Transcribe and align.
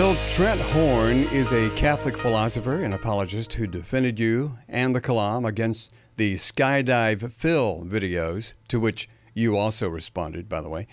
Bill 0.00 0.16
Trent 0.28 0.62
Horn 0.62 1.24
is 1.24 1.52
a 1.52 1.68
Catholic 1.76 2.16
philosopher 2.16 2.84
and 2.84 2.94
apologist 2.94 3.52
who 3.52 3.66
defended 3.66 4.18
you 4.18 4.56
and 4.66 4.94
the 4.94 5.00
Kalam 5.02 5.46
against 5.46 5.92
the 6.16 6.36
Skydive 6.36 7.30
Phil 7.30 7.84
videos, 7.86 8.54
to 8.68 8.80
which 8.80 9.10
you 9.34 9.58
also 9.58 9.90
responded, 9.90 10.48
by 10.48 10.62
the 10.62 10.70
way. 10.70 10.86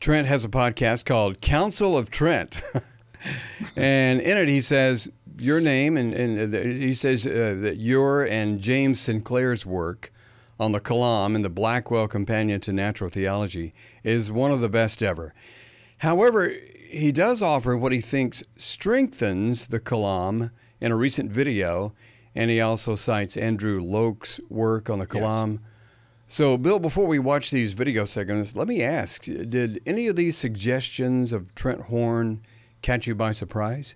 Trent 0.00 0.26
has 0.26 0.42
a 0.42 0.48
podcast 0.48 1.04
called 1.04 1.42
Council 1.42 1.98
of 1.98 2.10
Trent. 2.10 2.62
and 3.76 4.22
in 4.22 4.38
it, 4.38 4.48
he 4.48 4.62
says 4.62 5.10
your 5.36 5.60
name, 5.60 5.98
and, 5.98 6.14
and 6.14 6.54
he 6.54 6.94
says 6.94 7.26
uh, 7.26 7.58
that 7.60 7.76
your 7.76 8.24
and 8.24 8.58
James 8.58 8.98
Sinclair's 9.00 9.66
work 9.66 10.10
on 10.58 10.72
the 10.72 10.80
Kalam 10.80 11.34
and 11.34 11.44
the 11.44 11.50
Blackwell 11.50 12.08
Companion 12.08 12.58
to 12.62 12.72
Natural 12.72 13.10
Theology 13.10 13.74
is 14.02 14.32
one 14.32 14.50
of 14.50 14.62
the 14.62 14.70
best 14.70 15.02
ever. 15.02 15.34
However, 15.98 16.54
he 16.90 17.12
does 17.12 17.42
offer 17.42 17.76
what 17.76 17.92
he 17.92 18.00
thinks 18.00 18.42
strengthens 18.56 19.68
the 19.68 19.80
Kalam 19.80 20.50
in 20.80 20.90
a 20.90 20.96
recent 20.96 21.30
video, 21.30 21.94
and 22.34 22.50
he 22.50 22.60
also 22.60 22.94
cites 22.94 23.36
Andrew 23.36 23.80
Loke's 23.80 24.40
work 24.48 24.90
on 24.90 24.98
the 24.98 25.06
Kalam. 25.06 25.52
Yes. 25.52 25.60
So, 26.26 26.56
Bill, 26.56 26.78
before 26.78 27.06
we 27.06 27.18
watch 27.18 27.50
these 27.50 27.72
video 27.72 28.04
segments, 28.04 28.54
let 28.54 28.68
me 28.68 28.82
ask 28.82 29.24
Did 29.24 29.80
any 29.86 30.06
of 30.06 30.16
these 30.16 30.36
suggestions 30.36 31.32
of 31.32 31.54
Trent 31.54 31.82
Horn 31.82 32.42
catch 32.82 33.06
you 33.06 33.14
by 33.14 33.32
surprise? 33.32 33.94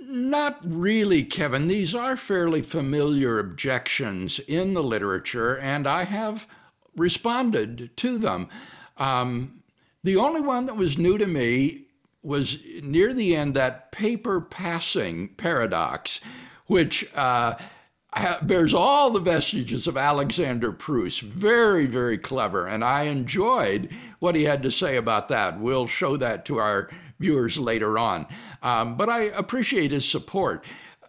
Not 0.00 0.58
really, 0.64 1.22
Kevin. 1.22 1.66
These 1.68 1.94
are 1.94 2.16
fairly 2.16 2.62
familiar 2.62 3.38
objections 3.38 4.38
in 4.40 4.74
the 4.74 4.82
literature, 4.82 5.58
and 5.58 5.86
I 5.86 6.04
have 6.04 6.46
responded 6.96 7.90
to 7.96 8.18
them. 8.18 8.48
Um, 8.96 9.57
the 10.04 10.16
only 10.16 10.40
one 10.40 10.66
that 10.66 10.76
was 10.76 10.98
new 10.98 11.18
to 11.18 11.26
me 11.26 11.86
was 12.22 12.58
near 12.82 13.14
the 13.14 13.34
end 13.34 13.54
that 13.54 13.92
paper 13.92 14.40
passing 14.40 15.28
paradox, 15.36 16.20
which 16.66 17.08
uh, 17.14 17.54
bears 18.42 18.74
all 18.74 19.10
the 19.10 19.20
vestiges 19.20 19.86
of 19.86 19.96
Alexander 19.96 20.72
Pruss. 20.72 21.20
Very, 21.20 21.86
very 21.86 22.18
clever. 22.18 22.66
And 22.66 22.82
I 22.84 23.04
enjoyed 23.04 23.90
what 24.18 24.34
he 24.34 24.44
had 24.44 24.62
to 24.62 24.70
say 24.70 24.96
about 24.96 25.28
that. 25.28 25.58
We'll 25.58 25.86
show 25.86 26.16
that 26.16 26.44
to 26.46 26.58
our 26.58 26.90
viewers 27.18 27.58
later 27.58 27.98
on. 27.98 28.26
Um, 28.62 28.96
but 28.96 29.08
I 29.08 29.22
appreciate 29.24 29.90
his 29.90 30.08
support. 30.08 30.64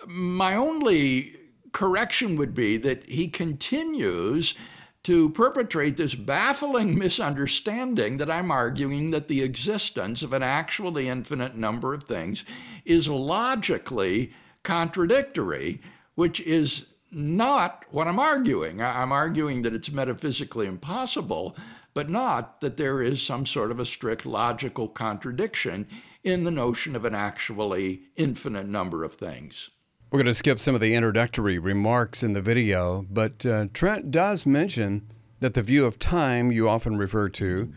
My 0.08 0.56
only 0.56 1.36
correction 1.72 2.36
would 2.38 2.54
be 2.54 2.78
that 2.78 3.08
he 3.08 3.28
continues 3.28 4.56
to 5.03 5.30
perpetrate 5.30 5.95
this 5.95 6.14
baffling 6.14 6.97
misunderstanding 6.97 8.17
that 8.17 8.30
I'm 8.30 8.52
arguing 8.52 9.11
that 9.11 9.28
the 9.28 9.42
existence 9.42 10.23
of 10.23 10.33
an 10.33 10.44
actually 10.44 11.08
infinite 11.08 11.55
number 11.55 11.94
of 11.94 12.03
things 12.03 12.44
is 12.86 13.08
logically 13.08 14.33
contradictory, 14.64 15.80
which 16.16 16.42
is 16.42 16.88
not 17.11 17.86
what 17.92 18.08
I'm 18.08 18.20
arguing. 18.20 18.81
I'm 18.81 19.11
arguing 19.11 19.61
that 19.64 19.73
it's 19.73 19.92
metaphysically 19.92 20.67
impossible, 20.67 21.55
but 21.94 22.09
not 22.09 22.61
that 22.61 22.77
there 22.77 23.02
is 23.02 23.22
some 23.22 23.45
sort 23.45 23.72
of 23.72 23.80
a 23.80 23.86
strict 23.86 24.25
logical 24.25 24.88
contradiction 24.88 25.88
in 26.23 26.44
the 26.44 26.52
notion 26.52 26.95
of 26.95 27.05
an 27.05 27.16
actually 27.16 28.02
infinite 28.17 28.67
number 28.67 29.03
of 29.03 29.16
things. 29.16 29.70
We're 30.11 30.17
going 30.17 30.25
to 30.25 30.33
skip 30.33 30.57
some 30.57 30.73
of 30.73 30.81
the 30.81 30.95
introductory 30.95 31.59
remarks 31.59 32.23
in 32.23 32.33
the 32.33 32.41
video, 32.41 33.05
but 33.11 33.45
uh, 33.45 33.67
Trent 33.73 34.09
does 34.09 34.43
mention 34.43 35.08
that 35.39 35.53
the 35.53 35.61
view 35.61 35.86
of 35.86 35.99
time 35.99 36.52
you 36.52 36.67
often 36.67 36.97
refer 36.97 37.30
to, 37.30 37.71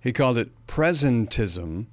he 0.00 0.12
called 0.12 0.36
it 0.36 0.50
presentism, 0.66 1.86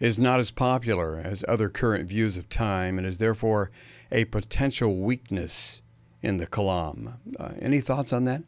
is 0.00 0.18
not 0.18 0.40
as 0.40 0.50
popular 0.50 1.22
as 1.22 1.44
other 1.46 1.68
current 1.68 2.08
views 2.08 2.36
of 2.36 2.48
time 2.48 2.98
and 2.98 3.06
is 3.06 3.18
therefore 3.18 3.70
a 4.10 4.24
potential 4.24 4.96
weakness 4.96 5.82
in 6.20 6.38
the 6.38 6.46
Kalam. 6.48 7.18
Uh, 7.38 7.50
any 7.60 7.80
thoughts 7.80 8.12
on 8.12 8.24
that? 8.24 8.42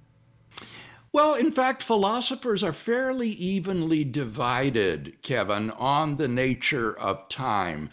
Well, 1.12 1.34
in 1.34 1.52
fact, 1.52 1.84
philosophers 1.84 2.64
are 2.64 2.72
fairly 2.72 3.30
evenly 3.30 4.02
divided, 4.02 5.22
Kevin, 5.22 5.70
on 5.70 6.16
the 6.16 6.28
nature 6.28 6.98
of 6.98 7.28
time. 7.28 7.90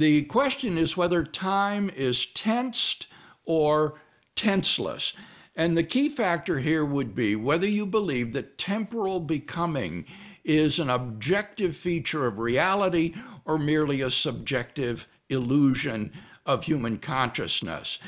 The 0.00 0.22
question 0.22 0.78
is 0.78 0.96
whether 0.96 1.22
time 1.22 1.90
is 1.94 2.24
tensed 2.24 3.06
or 3.44 4.00
tenseless. 4.34 5.12
And 5.54 5.76
the 5.76 5.84
key 5.84 6.08
factor 6.08 6.58
here 6.58 6.86
would 6.86 7.14
be 7.14 7.36
whether 7.36 7.68
you 7.68 7.84
believe 7.84 8.32
that 8.32 8.56
temporal 8.56 9.20
becoming 9.20 10.06
is 10.42 10.78
an 10.78 10.88
objective 10.88 11.76
feature 11.76 12.26
of 12.26 12.38
reality 12.38 13.14
or 13.44 13.58
merely 13.58 14.00
a 14.00 14.08
subjective 14.08 15.06
illusion 15.28 16.14
of 16.46 16.64
human 16.64 16.96
consciousness. 16.96 17.98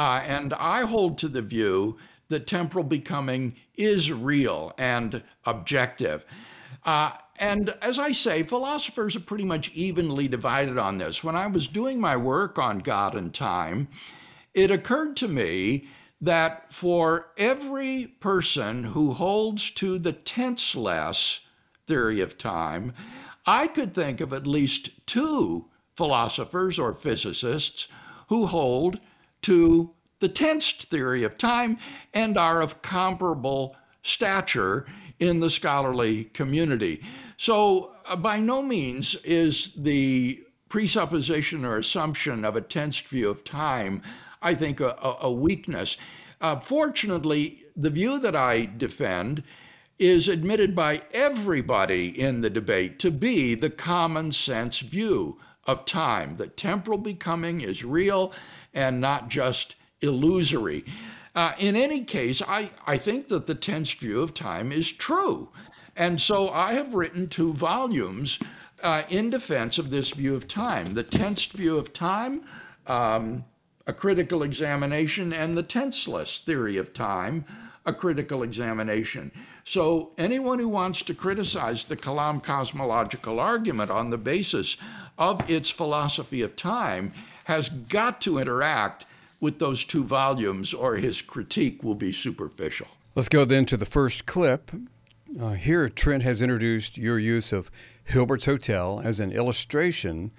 Uh, 0.00 0.24
and 0.26 0.52
I 0.54 0.80
hold 0.80 1.16
to 1.18 1.28
the 1.28 1.42
view 1.42 1.96
that 2.26 2.48
temporal 2.48 2.82
becoming 2.82 3.54
is 3.76 4.10
real 4.10 4.72
and 4.78 5.22
objective. 5.44 6.24
Uh, 6.86 7.12
and 7.38 7.74
as 7.82 7.98
I 7.98 8.12
say, 8.12 8.44
philosophers 8.44 9.16
are 9.16 9.20
pretty 9.20 9.44
much 9.44 9.72
evenly 9.74 10.28
divided 10.28 10.78
on 10.78 10.96
this. 10.96 11.22
When 11.22 11.36
I 11.36 11.48
was 11.48 11.66
doing 11.66 12.00
my 12.00 12.16
work 12.16 12.58
on 12.58 12.78
God 12.78 13.14
and 13.14 13.34
time, 13.34 13.88
it 14.54 14.70
occurred 14.70 15.16
to 15.16 15.28
me 15.28 15.88
that 16.20 16.72
for 16.72 17.26
every 17.36 18.06
person 18.20 18.84
who 18.84 19.12
holds 19.12 19.70
to 19.72 19.98
the 19.98 20.12
tenseless 20.12 21.40
theory 21.86 22.20
of 22.20 22.38
time, 22.38 22.94
I 23.44 23.66
could 23.66 23.92
think 23.92 24.20
of 24.20 24.32
at 24.32 24.46
least 24.46 24.90
two 25.06 25.66
philosophers 25.96 26.78
or 26.78 26.94
physicists 26.94 27.88
who 28.28 28.46
hold 28.46 28.98
to 29.42 29.92
the 30.20 30.28
tensed 30.28 30.84
theory 30.84 31.22
of 31.22 31.36
time 31.36 31.78
and 32.14 32.38
are 32.38 32.62
of 32.62 32.80
comparable 32.80 33.76
stature 34.02 34.86
in 35.20 35.40
the 35.40 35.50
scholarly 35.50 36.24
community. 36.24 37.02
So, 37.36 37.92
uh, 38.06 38.16
by 38.16 38.38
no 38.38 38.62
means 38.62 39.14
is 39.24 39.72
the 39.76 40.42
presupposition 40.68 41.64
or 41.64 41.78
assumption 41.78 42.44
of 42.44 42.56
a 42.56 42.60
tensed 42.60 43.08
view 43.08 43.28
of 43.28 43.44
time, 43.44 44.02
I 44.42 44.54
think, 44.54 44.80
a, 44.80 44.96
a 45.20 45.30
weakness. 45.30 45.96
Uh, 46.40 46.58
fortunately, 46.60 47.64
the 47.76 47.90
view 47.90 48.18
that 48.18 48.36
I 48.36 48.70
defend 48.76 49.42
is 49.98 50.28
admitted 50.28 50.74
by 50.74 51.00
everybody 51.12 52.20
in 52.20 52.42
the 52.42 52.50
debate 52.50 52.98
to 52.98 53.10
be 53.10 53.54
the 53.54 53.70
common 53.70 54.30
sense 54.32 54.80
view 54.80 55.38
of 55.64 55.84
time, 55.84 56.36
that 56.36 56.56
temporal 56.56 56.98
becoming 56.98 57.60
is 57.60 57.84
real 57.84 58.32
and 58.74 59.00
not 59.00 59.28
just 59.28 59.76
illusory. 60.02 60.84
Uh, 61.36 61.52
in 61.58 61.76
any 61.76 62.02
case, 62.02 62.40
I, 62.48 62.70
I 62.86 62.96
think 62.96 63.28
that 63.28 63.46
the 63.46 63.54
tensed 63.54 64.00
view 64.00 64.22
of 64.22 64.32
time 64.32 64.72
is 64.72 64.90
true. 64.90 65.50
And 65.94 66.18
so 66.18 66.48
I 66.48 66.72
have 66.72 66.94
written 66.94 67.28
two 67.28 67.52
volumes 67.52 68.38
uh, 68.82 69.02
in 69.10 69.28
defense 69.28 69.76
of 69.76 69.90
this 69.90 70.10
view 70.10 70.34
of 70.34 70.48
time 70.48 70.94
the 70.94 71.02
tensed 71.02 71.52
view 71.52 71.76
of 71.76 71.92
time, 71.92 72.42
um, 72.86 73.44
a 73.86 73.92
critical 73.92 74.42
examination, 74.42 75.32
and 75.32 75.56
the 75.56 75.62
tenseless 75.62 76.38
theory 76.38 76.78
of 76.78 76.94
time, 76.94 77.44
a 77.84 77.92
critical 77.92 78.42
examination. 78.42 79.30
So 79.64 80.12
anyone 80.16 80.58
who 80.58 80.68
wants 80.68 81.02
to 81.02 81.14
criticize 81.14 81.84
the 81.84 81.96
Kalam 81.96 82.42
cosmological 82.42 83.40
argument 83.40 83.90
on 83.90 84.10
the 84.10 84.18
basis 84.18 84.76
of 85.18 85.48
its 85.50 85.70
philosophy 85.70 86.42
of 86.42 86.56
time 86.56 87.12
has 87.44 87.68
got 87.68 88.20
to 88.22 88.38
interact 88.38 89.06
with 89.40 89.58
those 89.58 89.84
two 89.84 90.04
volumes, 90.04 90.72
or 90.72 90.96
his 90.96 91.22
critique 91.22 91.82
will 91.82 91.94
be 91.94 92.12
superficial. 92.12 92.88
Let's 93.14 93.28
go 93.28 93.44
then 93.44 93.66
to 93.66 93.76
the 93.76 93.86
first 93.86 94.26
clip. 94.26 94.70
Uh, 95.40 95.52
here, 95.52 95.88
Trent 95.88 96.22
has 96.22 96.42
introduced 96.42 96.96
your 96.96 97.18
use 97.18 97.52
of 97.52 97.70
Hilbert's 98.04 98.44
Hotel 98.44 99.00
as 99.04 99.20
an 99.20 99.32
illustration, 99.32 100.30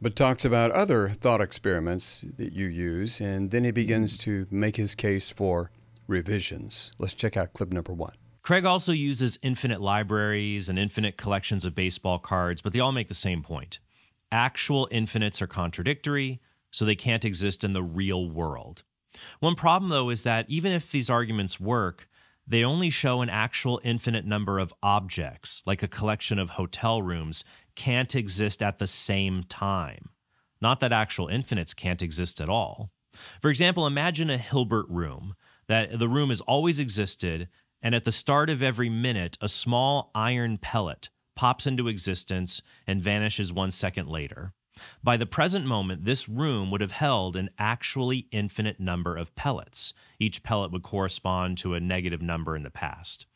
but 0.00 0.16
talks 0.16 0.44
about 0.44 0.70
other 0.72 1.10
thought 1.10 1.40
experiments 1.40 2.24
that 2.36 2.52
you 2.52 2.66
use, 2.66 3.20
and 3.20 3.50
then 3.50 3.64
he 3.64 3.70
begins 3.70 4.18
to 4.18 4.46
make 4.50 4.76
his 4.76 4.94
case 4.94 5.28
for 5.28 5.70
revisions. 6.08 6.92
Let's 6.98 7.14
check 7.14 7.36
out 7.36 7.52
clip 7.52 7.72
number 7.72 7.92
one. 7.92 8.14
Craig 8.42 8.64
also 8.64 8.90
uses 8.90 9.38
infinite 9.42 9.80
libraries 9.80 10.68
and 10.68 10.76
infinite 10.76 11.16
collections 11.16 11.64
of 11.64 11.76
baseball 11.76 12.18
cards, 12.18 12.60
but 12.60 12.72
they 12.72 12.80
all 12.80 12.90
make 12.90 13.06
the 13.06 13.14
same 13.14 13.42
point. 13.42 13.78
Actual 14.32 14.88
infinites 14.90 15.40
are 15.40 15.46
contradictory, 15.46 16.40
so 16.72 16.84
they 16.84 16.96
can't 16.96 17.24
exist 17.24 17.62
in 17.62 17.72
the 17.72 17.82
real 17.82 18.28
world. 18.28 18.82
One 19.38 19.54
problem, 19.54 19.90
though, 19.90 20.10
is 20.10 20.24
that 20.24 20.48
even 20.48 20.72
if 20.72 20.90
these 20.90 21.10
arguments 21.10 21.60
work, 21.60 22.08
they 22.46 22.64
only 22.64 22.90
show 22.90 23.20
an 23.20 23.28
actual 23.28 23.80
infinite 23.84 24.24
number 24.24 24.58
of 24.58 24.74
objects, 24.82 25.62
like 25.64 25.82
a 25.82 25.88
collection 25.88 26.38
of 26.38 26.50
hotel 26.50 27.00
rooms, 27.00 27.44
can't 27.76 28.14
exist 28.16 28.62
at 28.62 28.78
the 28.78 28.86
same 28.86 29.44
time. 29.44 30.08
Not 30.60 30.80
that 30.80 30.92
actual 30.92 31.28
infinites 31.28 31.74
can't 31.74 32.02
exist 32.02 32.40
at 32.40 32.48
all. 32.48 32.90
For 33.40 33.50
example, 33.50 33.86
imagine 33.86 34.30
a 34.30 34.38
Hilbert 34.38 34.86
room, 34.88 35.34
that 35.68 35.98
the 35.98 36.08
room 36.08 36.30
has 36.30 36.40
always 36.40 36.78
existed, 36.78 37.48
and 37.80 37.94
at 37.94 38.04
the 38.04 38.12
start 38.12 38.50
of 38.50 38.62
every 38.62 38.88
minute, 38.88 39.36
a 39.40 39.48
small 39.48 40.10
iron 40.14 40.58
pellet 40.58 41.10
pops 41.34 41.66
into 41.66 41.88
existence 41.88 42.62
and 42.86 43.02
vanishes 43.02 43.52
one 43.52 43.70
second 43.70 44.08
later. 44.08 44.52
By 45.02 45.16
the 45.16 45.26
present 45.26 45.66
moment, 45.66 46.04
this 46.04 46.28
room 46.28 46.70
would 46.70 46.80
have 46.80 46.92
held 46.92 47.36
an 47.36 47.50
actually 47.58 48.26
infinite 48.30 48.80
number 48.80 49.16
of 49.16 49.34
pellets. 49.34 49.92
Each 50.18 50.42
pellet 50.42 50.72
would 50.72 50.82
correspond 50.82 51.58
to 51.58 51.74
a 51.74 51.80
negative 51.80 52.22
number 52.22 52.56
in 52.56 52.62
the 52.62 52.70
past. 52.70 53.26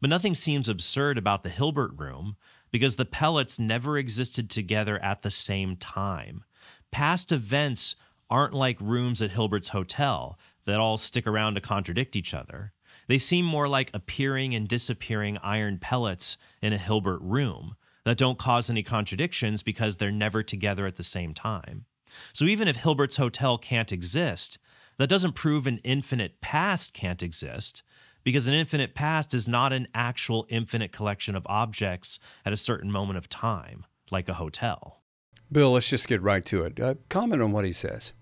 But 0.00 0.10
nothing 0.10 0.34
seems 0.34 0.68
absurd 0.68 1.18
about 1.18 1.42
the 1.42 1.50
Hilbert 1.50 1.92
room 1.96 2.36
because 2.72 2.96
the 2.96 3.04
pellets 3.04 3.58
never 3.58 3.98
existed 3.98 4.50
together 4.50 4.98
at 5.02 5.22
the 5.22 5.30
same 5.30 5.76
time. 5.76 6.44
Past 6.90 7.30
events 7.32 7.96
aren't 8.28 8.54
like 8.54 8.80
rooms 8.80 9.20
at 9.22 9.30
Hilbert's 9.30 9.68
hotel 9.68 10.38
that 10.64 10.80
all 10.80 10.96
stick 10.96 11.26
around 11.26 11.54
to 11.54 11.60
contradict 11.60 12.16
each 12.16 12.34
other. 12.34 12.72
They 13.08 13.18
seem 13.18 13.44
more 13.44 13.68
like 13.68 13.90
appearing 13.92 14.54
and 14.54 14.68
disappearing 14.68 15.38
iron 15.38 15.78
pellets 15.78 16.36
in 16.62 16.72
a 16.72 16.78
Hilbert 16.78 17.20
room 17.22 17.76
that 18.04 18.18
don't 18.18 18.38
cause 18.38 18.70
any 18.70 18.82
contradictions 18.82 19.62
because 19.62 19.96
they're 19.96 20.10
never 20.10 20.42
together 20.42 20.86
at 20.86 20.96
the 20.96 21.02
same 21.02 21.34
time. 21.34 21.84
So 22.32 22.44
even 22.46 22.68
if 22.68 22.76
Hilbert's 22.76 23.16
hotel 23.16 23.58
can't 23.58 23.92
exist, 23.92 24.58
that 24.98 25.08
doesn't 25.08 25.34
prove 25.34 25.66
an 25.66 25.78
infinite 25.84 26.40
past 26.40 26.92
can't 26.92 27.22
exist 27.22 27.82
because 28.24 28.46
an 28.46 28.54
infinite 28.54 28.94
past 28.94 29.32
is 29.32 29.48
not 29.48 29.72
an 29.72 29.86
actual 29.94 30.46
infinite 30.48 30.92
collection 30.92 31.34
of 31.34 31.46
objects 31.46 32.18
at 32.44 32.52
a 32.52 32.56
certain 32.56 32.90
moment 32.90 33.16
of 33.16 33.28
time, 33.28 33.86
like 34.10 34.28
a 34.28 34.34
hotel. 34.34 35.02
Bill, 35.50 35.72
let's 35.72 35.88
just 35.88 36.08
get 36.08 36.22
right 36.22 36.44
to 36.46 36.64
it. 36.64 36.78
Uh, 36.78 36.94
comment 37.08 37.42
on 37.42 37.52
what 37.52 37.64
he 37.64 37.72
says. 37.72 38.12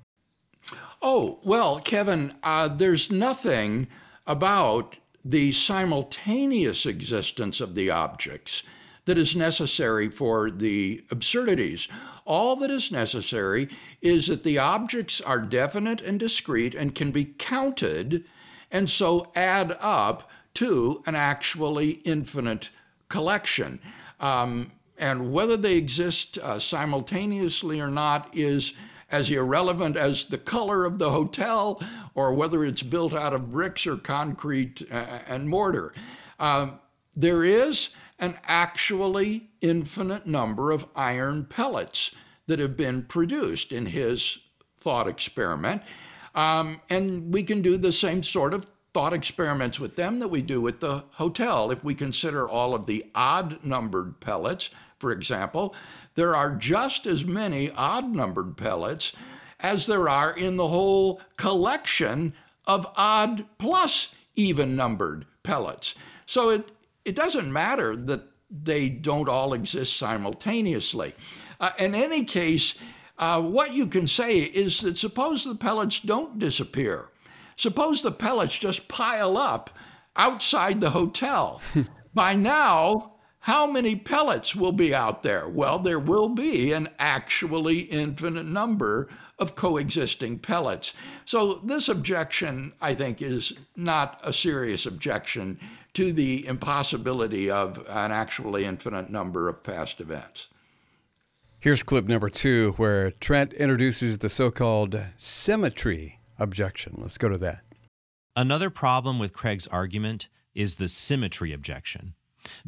Oh, 1.03 1.41
well, 1.45 1.81
Kevin, 1.81 2.33
uh, 2.43 2.69
there's 2.69 3.11
nothing 3.11 3.89
about 4.27 4.97
the 5.25 5.53
simultaneous 5.53 6.87
existence 6.87 7.61
of 7.61 7.75
the 7.75 7.91
objects 7.91 8.63
that 9.09 9.17
is 9.17 9.35
necessary 9.35 10.11
for 10.11 10.51
the 10.51 11.03
absurdities. 11.11 11.89
All 12.27 12.57
that 12.57 12.71
is 12.71 12.93
necessary 12.93 13.71
is 14.03 14.27
that 14.27 14.45
the 14.45 14.59
objects 14.59 15.23
are 15.23 15.41
definite 15.41 16.03
and 16.03 16.21
discrete 16.21 16.75
and 16.75 16.95
can 16.95 17.11
be 17.11 17.25
counted 17.39 18.27
and 18.71 18.89
so 18.89 19.33
add 19.35 19.79
up 19.81 20.31
to 20.53 21.03
an 21.07 21.15
actually 21.15 22.03
infinite 22.05 22.71
collection. 23.09 23.81
Um, 24.21 24.71
and 24.99 25.33
whether 25.33 25.57
they 25.57 25.77
exist 25.77 26.37
uh, 26.43 26.59
simultaneously 26.59 27.81
or 27.81 27.89
not 27.89 28.29
is 28.37 28.75
as 29.11 29.31
irrelevant 29.31 29.97
as 29.97 30.27
the 30.27 30.37
color 30.37 30.85
of 30.85 30.99
the 30.99 31.09
hotel 31.09 31.83
or 32.15 32.35
whether 32.35 32.63
it's 32.63 32.83
built 32.83 33.15
out 33.15 33.33
of 33.33 33.51
bricks 33.51 33.87
or 33.87 33.97
concrete 33.97 34.87
uh, 34.93 35.21
and 35.29 35.49
mortar. 35.49 35.95
Uh, 36.39 36.73
there 37.17 37.43
is 37.43 37.89
an 38.19 38.37
actually 38.47 39.49
infinite 39.61 40.27
number 40.27 40.71
of 40.71 40.87
iron 40.97 41.45
pellets 41.45 42.13
that 42.47 42.59
have 42.59 42.77
been 42.77 43.05
produced 43.05 43.73
in 43.73 43.87
his 43.87 44.39
thought 44.79 45.07
experiment. 45.07 45.83
Um, 46.35 46.81
and 46.91 47.33
we 47.33 47.43
can 47.43 47.63
do 47.63 47.77
the 47.77 47.93
same 47.93 48.23
sort 48.23 48.55
of 48.55 48.67
thought 48.95 49.13
experiments 49.13 49.79
with 49.79 49.97
them 49.97 50.19
that 50.19 50.29
we 50.29 50.43
do 50.43 50.61
with 50.61 50.81
the 50.81 51.05
hotel. 51.13 51.71
If 51.71 51.85
we 51.85 51.95
consider 51.95 52.49
all 52.49 52.75
of 52.75 52.87
the 52.87 53.05
odd 53.15 53.65
numbered 53.65 54.19
pellets, 54.21 54.71
for 54.99 55.13
example, 55.13 55.75
there 56.15 56.35
are 56.35 56.57
just 56.57 57.07
as 57.07 57.25
many 57.25 57.71
odd 57.73 58.15
numbered 58.15 58.57
pellets 58.57 59.13
as 59.61 59.87
there 59.87 60.09
are 60.09 60.33
in 60.33 60.57
the 60.57 60.69
whole 60.69 61.21
collection 61.37 62.33
of 62.67 62.87
odd 62.97 63.45
plus 63.59 64.15
even 64.37 64.77
numbered 64.77 65.27
pellets. 65.43 65.95
So 66.27 66.51
it, 66.51 66.71
it 67.09 67.17
doesn't 67.17 67.51
matter 67.51 67.97
that 67.97 68.23
they 68.51 68.89
don't 68.89 69.29
all 69.29 69.55
exist 69.55 69.97
simultaneously. 69.97 71.15
Uh, 71.59 71.71
in 71.79 71.95
any 71.95 72.23
case, 72.23 72.79
uh, 73.19 73.41
what 73.41 73.75
you 73.75 73.87
can 73.87 74.07
say 74.07 74.39
is 74.41 74.81
that 74.83 74.99
suppose 74.99 75.45
the 75.45 75.55
pellets 75.55 76.01
don't 76.01 76.39
disappear. 76.39 77.09
Suppose 77.57 78.03
the 78.03 78.13
pellets 78.13 78.57
just 78.57 78.89
pile 78.89 79.37
up 79.37 79.71
outside 80.17 80.81
the 80.81 80.91
hotel. 80.91 81.61
By 82.15 82.35
now, 82.35 83.15
how 83.49 83.67
many 83.67 83.97
pellets 83.97 84.55
will 84.55 84.73
be 84.73 84.95
out 84.95 85.23
there? 85.23 85.49
Well, 85.49 85.79
there 85.79 85.99
will 85.99 86.29
be 86.29 86.73
an 86.73 86.87
actually 86.99 87.79
infinite 87.79 88.45
number 88.45 89.09
of 89.39 89.55
coexisting 89.55 90.41
pellets. 90.41 90.93
So, 91.25 91.55
this 91.65 91.89
objection, 91.89 92.75
I 92.83 92.95
think, 92.95 93.23
is 93.23 93.55
not 93.75 94.21
a 94.23 94.35
serious 94.35 94.85
objection 94.85 95.59
to 95.95 96.13
the 96.13 96.47
impossibility 96.47 97.51
of 97.51 97.79
an 97.89 98.13
actually 98.13 98.67
infinite 98.67 99.09
number 99.09 99.49
of 99.49 99.63
past 99.63 99.99
events. 100.03 100.49
Here's 101.59 101.83
clip 101.83 102.07
number 102.07 102.29
two, 102.29 102.73
where 102.73 103.13
Trent 103.13 103.55
introduces 103.55 104.19
the 104.19 104.29
so 104.29 104.51
called 104.51 105.01
symmetry 105.17 106.21
objection. 106.39 106.97
Let's 106.99 107.17
go 107.17 107.31
to 107.31 107.39
that. 107.39 107.63
Another 108.37 108.69
problem 108.69 109.19
with 109.19 109.33
Craig's 109.33 109.67
argument 109.69 110.29
is 110.55 110.75
the 110.75 110.87
symmetry 110.87 111.55
objection. 111.55 112.13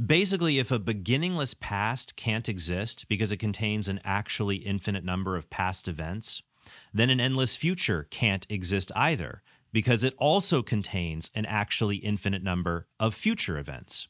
Basically, 0.05 0.59
if 0.59 0.71
a 0.71 0.79
beginningless 0.79 1.55
past 1.55 2.17
can't 2.17 2.49
exist 2.49 3.07
because 3.09 3.33
it 3.33 3.39
contains 3.39 3.89
an 3.89 4.01
actually 4.05 4.57
infinite 4.57 5.05
number 5.05 5.37
of 5.37 5.51
past 5.51 5.89
events, 5.89 6.43
then 6.93 7.11
an 7.11 7.21
endless 7.21 7.57
future 7.57 8.07
can't 8.11 8.47
exist 8.49 8.93
either 8.95 9.43
because 9.73 10.05
it 10.05 10.15
also 10.19 10.63
contains 10.63 11.31
an 11.35 11.47
actually 11.47 11.97
infinite 11.97 12.43
number 12.43 12.87
of 12.99 13.15
future 13.15 13.59
events. 13.59 14.09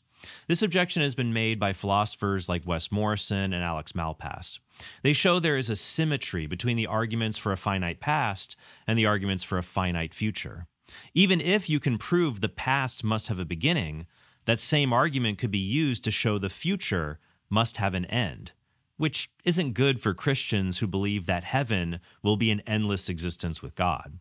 This 0.48 0.62
objection 0.62 1.02
has 1.02 1.14
been 1.14 1.32
made 1.32 1.58
by 1.58 1.72
philosophers 1.72 2.48
like 2.48 2.66
Wes 2.66 2.88
Morriston 2.88 3.54
and 3.54 3.62
Alex 3.64 3.92
Malpass. 3.92 4.58
They 5.02 5.12
show 5.12 5.38
there 5.38 5.56
is 5.56 5.70
a 5.70 5.76
symmetry 5.76 6.46
between 6.46 6.76
the 6.76 6.86
arguments 6.86 7.38
for 7.38 7.52
a 7.52 7.56
finite 7.56 8.00
past 8.00 8.56
and 8.86 8.98
the 8.98 9.06
arguments 9.06 9.42
for 9.42 9.58
a 9.58 9.62
finite 9.62 10.14
future. 10.14 10.66
Even 11.14 11.40
if 11.40 11.70
you 11.70 11.80
can 11.80 11.98
prove 11.98 12.40
the 12.40 12.48
past 12.48 13.04
must 13.04 13.28
have 13.28 13.38
a 13.38 13.44
beginning, 13.44 14.06
that 14.44 14.60
same 14.60 14.92
argument 14.92 15.38
could 15.38 15.50
be 15.50 15.58
used 15.58 16.04
to 16.04 16.10
show 16.10 16.38
the 16.38 16.48
future 16.48 17.18
must 17.48 17.76
have 17.78 17.94
an 17.94 18.04
end, 18.06 18.52
which 18.96 19.30
isn't 19.44 19.74
good 19.74 20.00
for 20.00 20.14
Christians 20.14 20.78
who 20.78 20.86
believe 20.86 21.26
that 21.26 21.44
heaven 21.44 22.00
will 22.22 22.36
be 22.36 22.50
an 22.50 22.60
endless 22.66 23.08
existence 23.08 23.62
with 23.62 23.74
God. 23.74 24.18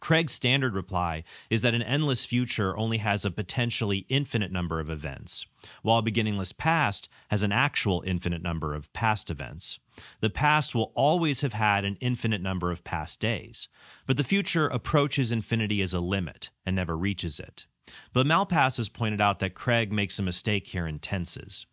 Craig's 0.00 0.32
standard 0.32 0.74
reply 0.74 1.24
is 1.50 1.62
that 1.62 1.74
an 1.74 1.82
endless 1.82 2.24
future 2.24 2.76
only 2.76 2.98
has 2.98 3.24
a 3.24 3.30
potentially 3.30 4.06
infinite 4.08 4.52
number 4.52 4.78
of 4.80 4.90
events, 4.90 5.46
while 5.82 5.98
a 5.98 6.02
beginningless 6.02 6.52
past 6.52 7.08
has 7.28 7.42
an 7.42 7.52
actual 7.52 8.02
infinite 8.06 8.42
number 8.42 8.74
of 8.74 8.92
past 8.92 9.30
events. 9.30 9.78
The 10.20 10.30
past 10.30 10.74
will 10.74 10.92
always 10.94 11.40
have 11.40 11.54
had 11.54 11.84
an 11.84 11.96
infinite 12.00 12.42
number 12.42 12.70
of 12.70 12.84
past 12.84 13.20
days, 13.20 13.68
but 14.06 14.16
the 14.16 14.24
future 14.24 14.66
approaches 14.66 15.32
infinity 15.32 15.80
as 15.80 15.94
a 15.94 16.00
limit 16.00 16.50
and 16.64 16.76
never 16.76 16.96
reaches 16.96 17.40
it. 17.40 17.66
But 18.12 18.26
Malpass 18.26 18.76
has 18.76 18.88
pointed 18.88 19.20
out 19.20 19.38
that 19.40 19.54
Craig 19.54 19.92
makes 19.92 20.18
a 20.18 20.22
mistake 20.22 20.68
here 20.68 20.86
in 20.86 20.98
tenses. 20.98 21.66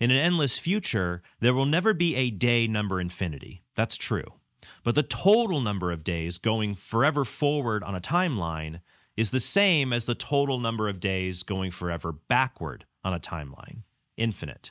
In 0.00 0.10
an 0.10 0.16
endless 0.16 0.58
future, 0.58 1.22
there 1.40 1.54
will 1.54 1.66
never 1.66 1.92
be 1.92 2.14
a 2.16 2.30
day 2.30 2.66
number 2.66 3.00
infinity. 3.00 3.62
That's 3.76 3.96
true. 3.96 4.34
But 4.82 4.94
the 4.94 5.02
total 5.02 5.60
number 5.60 5.92
of 5.92 6.04
days 6.04 6.38
going 6.38 6.74
forever 6.74 7.24
forward 7.24 7.82
on 7.82 7.94
a 7.94 8.00
timeline 8.00 8.80
is 9.16 9.30
the 9.30 9.40
same 9.40 9.92
as 9.92 10.04
the 10.04 10.14
total 10.14 10.58
number 10.58 10.88
of 10.88 11.00
days 11.00 11.42
going 11.42 11.70
forever 11.70 12.12
backward 12.12 12.84
on 13.04 13.12
a 13.12 13.20
timeline, 13.20 13.82
infinite. 14.16 14.70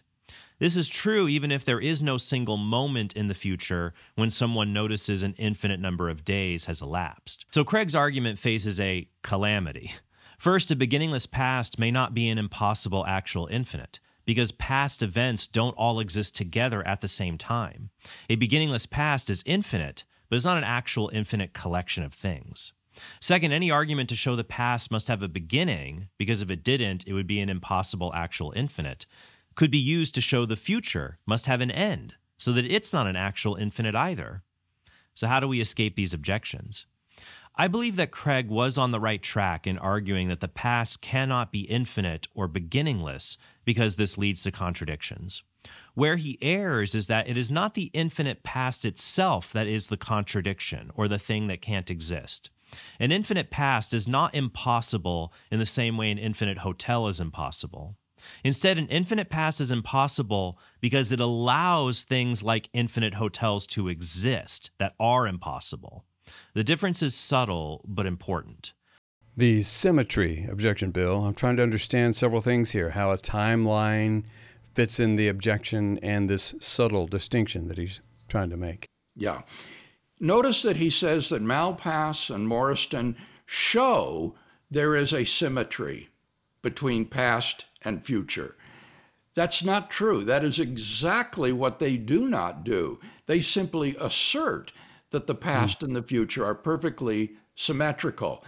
This 0.59 0.75
is 0.75 0.87
true 0.87 1.27
even 1.27 1.51
if 1.51 1.63
there 1.63 1.79
is 1.79 2.01
no 2.01 2.17
single 2.17 2.57
moment 2.57 3.13
in 3.13 3.27
the 3.27 3.35
future 3.35 3.93
when 4.15 4.31
someone 4.31 4.73
notices 4.73 5.21
an 5.21 5.35
infinite 5.37 5.79
number 5.79 6.09
of 6.09 6.23
days 6.23 6.65
has 6.65 6.81
elapsed. 6.81 7.45
So 7.51 7.63
Craig's 7.63 7.93
argument 7.93 8.39
faces 8.39 8.79
a 8.79 9.07
calamity. 9.21 9.93
First, 10.37 10.69
a 10.71 10.75
beginningless 10.75 11.25
past 11.25 11.79
may 11.79 11.89
not 11.89 12.13
be 12.13 12.29
an 12.29 12.37
impossible 12.37 13.05
actual 13.07 13.47
infinite 13.47 13.99
because 14.25 14.51
past 14.51 15.01
events 15.01 15.47
don't 15.47 15.73
all 15.77 15.99
exist 15.99 16.35
together 16.35 16.85
at 16.85 17.01
the 17.01 17.07
same 17.07 17.37
time. 17.37 17.89
A 18.29 18.35
beginningless 18.35 18.85
past 18.85 19.29
is 19.29 19.41
infinite, 19.45 20.03
but 20.29 20.35
it's 20.35 20.45
not 20.45 20.57
an 20.57 20.63
actual 20.63 21.09
infinite 21.13 21.53
collection 21.53 22.03
of 22.03 22.13
things. 22.13 22.73
Second, 23.19 23.51
any 23.51 23.71
argument 23.71 24.09
to 24.09 24.15
show 24.15 24.35
the 24.35 24.43
past 24.43 24.91
must 24.91 25.07
have 25.07 25.23
a 25.23 25.27
beginning, 25.27 26.09
because 26.17 26.41
if 26.41 26.51
it 26.51 26.63
didn't, 26.63 27.07
it 27.07 27.13
would 27.13 27.27
be 27.27 27.39
an 27.39 27.49
impossible 27.49 28.11
actual 28.13 28.51
infinite, 28.55 29.05
could 29.55 29.71
be 29.71 29.77
used 29.77 30.13
to 30.15 30.21
show 30.21 30.45
the 30.45 30.55
future 30.55 31.17
must 31.25 31.45
have 31.45 31.61
an 31.61 31.71
end, 31.71 32.15
so 32.37 32.51
that 32.51 32.65
it's 32.65 32.93
not 32.93 33.07
an 33.07 33.15
actual 33.15 33.55
infinite 33.55 33.95
either. 33.95 34.43
So, 35.15 35.27
how 35.27 35.39
do 35.39 35.47
we 35.47 35.61
escape 35.61 35.95
these 35.95 36.13
objections? 36.13 36.85
I 37.59 37.67
believe 37.67 37.95
that 37.95 38.11
Craig 38.11 38.49
was 38.49 38.77
on 38.77 38.91
the 38.91 38.99
right 38.99 39.21
track 39.21 39.65
in 39.65 39.79
arguing 39.79 40.27
that 40.27 40.41
the 40.41 40.47
past 40.47 41.01
cannot 41.01 41.51
be 41.51 41.61
infinite 41.61 42.27
or 42.35 42.47
beginningless 42.47 43.35
because 43.65 43.95
this 43.95 44.15
leads 44.15 44.43
to 44.43 44.51
contradictions. 44.51 45.41
Where 45.95 46.17
he 46.17 46.37
errs 46.39 46.93
is 46.93 47.07
that 47.07 47.27
it 47.27 47.35
is 47.35 47.49
not 47.49 47.73
the 47.73 47.89
infinite 47.93 48.43
past 48.43 48.85
itself 48.85 49.51
that 49.53 49.65
is 49.65 49.87
the 49.87 49.97
contradiction 49.97 50.91
or 50.93 51.07
the 51.07 51.17
thing 51.17 51.47
that 51.47 51.63
can't 51.63 51.89
exist. 51.89 52.51
An 52.99 53.11
infinite 53.11 53.49
past 53.49 53.91
is 53.91 54.07
not 54.07 54.35
impossible 54.35 55.33
in 55.49 55.57
the 55.57 55.65
same 55.65 55.97
way 55.97 56.11
an 56.11 56.19
infinite 56.19 56.59
hotel 56.59 57.07
is 57.07 57.19
impossible. 57.19 57.95
Instead, 58.43 58.77
an 58.77 58.87
infinite 58.89 59.29
past 59.31 59.59
is 59.59 59.71
impossible 59.71 60.59
because 60.79 61.11
it 61.11 61.19
allows 61.19 62.03
things 62.03 62.43
like 62.43 62.69
infinite 62.73 63.15
hotels 63.15 63.65
to 63.67 63.87
exist 63.89 64.69
that 64.77 64.93
are 64.99 65.27
impossible. 65.27 66.05
The 66.53 66.63
difference 66.63 67.01
is 67.01 67.15
subtle 67.15 67.81
but 67.87 68.05
important. 68.05 68.73
The 69.35 69.61
symmetry 69.61 70.47
objection, 70.49 70.91
Bill. 70.91 71.23
I'm 71.25 71.35
trying 71.35 71.57
to 71.57 71.63
understand 71.63 72.15
several 72.15 72.41
things 72.41 72.71
here 72.71 72.89
how 72.91 73.11
a 73.11 73.17
timeline 73.17 74.23
fits 74.73 74.99
in 74.99 75.15
the 75.15 75.27
objection 75.27 75.99
and 75.99 76.29
this 76.29 76.55
subtle 76.59 77.07
distinction 77.07 77.67
that 77.67 77.77
he's 77.77 78.01
trying 78.27 78.49
to 78.49 78.57
make. 78.57 78.87
Yeah. 79.15 79.41
Notice 80.19 80.63
that 80.63 80.77
he 80.77 80.89
says 80.89 81.29
that 81.29 81.43
Malpass 81.43 82.33
and 82.33 82.47
Morriston 82.47 83.15
show 83.45 84.35
there 84.71 84.95
is 84.95 85.13
a 85.13 85.23
symmetry 85.23 86.09
between 86.61 87.05
past 87.05 87.65
and 87.83 88.03
future. 88.03 88.55
That's 89.35 89.63
not 89.63 89.91
true. 89.91 90.23
That 90.23 90.43
is 90.43 90.59
exactly 90.59 91.53
what 91.53 91.77
they 91.77 91.95
do 91.95 92.27
not 92.27 92.63
do. 92.63 92.99
They 93.27 93.39
simply 93.39 93.95
assert 93.99 94.73
that 95.11 95.27
the 95.27 95.35
past 95.35 95.83
and 95.83 95.95
the 95.95 96.03
future 96.03 96.45
are 96.45 96.55
perfectly 96.55 97.33
symmetrical. 97.55 98.43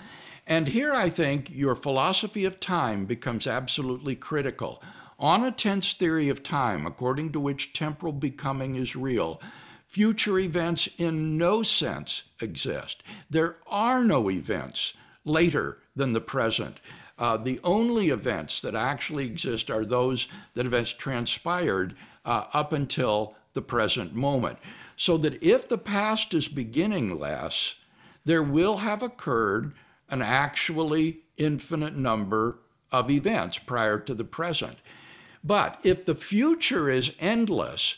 And 0.48 0.68
here 0.68 0.94
I 0.94 1.10
think 1.10 1.52
your 1.52 1.76
philosophy 1.76 2.46
of 2.46 2.60
time 2.60 3.06
becomes 3.06 3.48
absolutely 3.48 4.16
critical. 4.16 4.82
On 5.20 5.44
a 5.44 5.52
tense 5.52 5.94
theory 5.94 6.30
of 6.30 6.44
time, 6.44 6.86
according 6.86 7.32
to 7.34 7.40
which 7.40 7.74
temporal 7.74 8.14
becoming 8.14 8.76
is 8.76 8.96
real, 8.96 9.42
future 9.88 10.40
events 10.40 10.88
in 10.98 11.38
no 11.38 11.62
sense 11.62 12.24
exist. 12.42 13.04
There 13.30 13.58
are 13.68 14.04
no 14.04 14.30
events 14.30 14.94
later 15.26 15.80
than 15.96 16.14
the 16.14 16.22
present. 16.22 16.80
Uh, 17.18 17.36
the 17.38 17.60
only 17.64 18.10
events 18.10 18.62
that 18.62 18.76
actually 18.76 19.26
exist 19.26 19.70
are 19.70 19.86
those 19.86 20.28
that 20.54 20.66
have 20.66 20.98
transpired 20.98 21.96
uh, 22.24 22.46
up 22.54 22.72
until 22.72 23.36
the 23.54 23.62
present 23.62 24.16
moment. 24.16 24.58
So 25.00 25.18
that 25.20 25.42
if 25.42 25.70
the 25.70 25.78
past 25.78 26.34
is 26.34 26.50
beginningless, 26.50 27.76
there 28.26 28.44
will 28.44 28.76
have 28.76 29.02
occurred 29.02 29.72
an 30.10 30.22
actually 30.22 31.20
infinite 31.38 31.96
number 31.96 32.60
of 32.92 33.10
events 33.10 33.58
prior 33.58 33.98
to 33.98 34.14
the 34.14 34.26
present. 34.26 34.76
But 35.42 35.80
if 35.84 36.06
the 36.06 36.16
future 36.16 36.90
is 36.90 37.16
endless, 37.18 37.96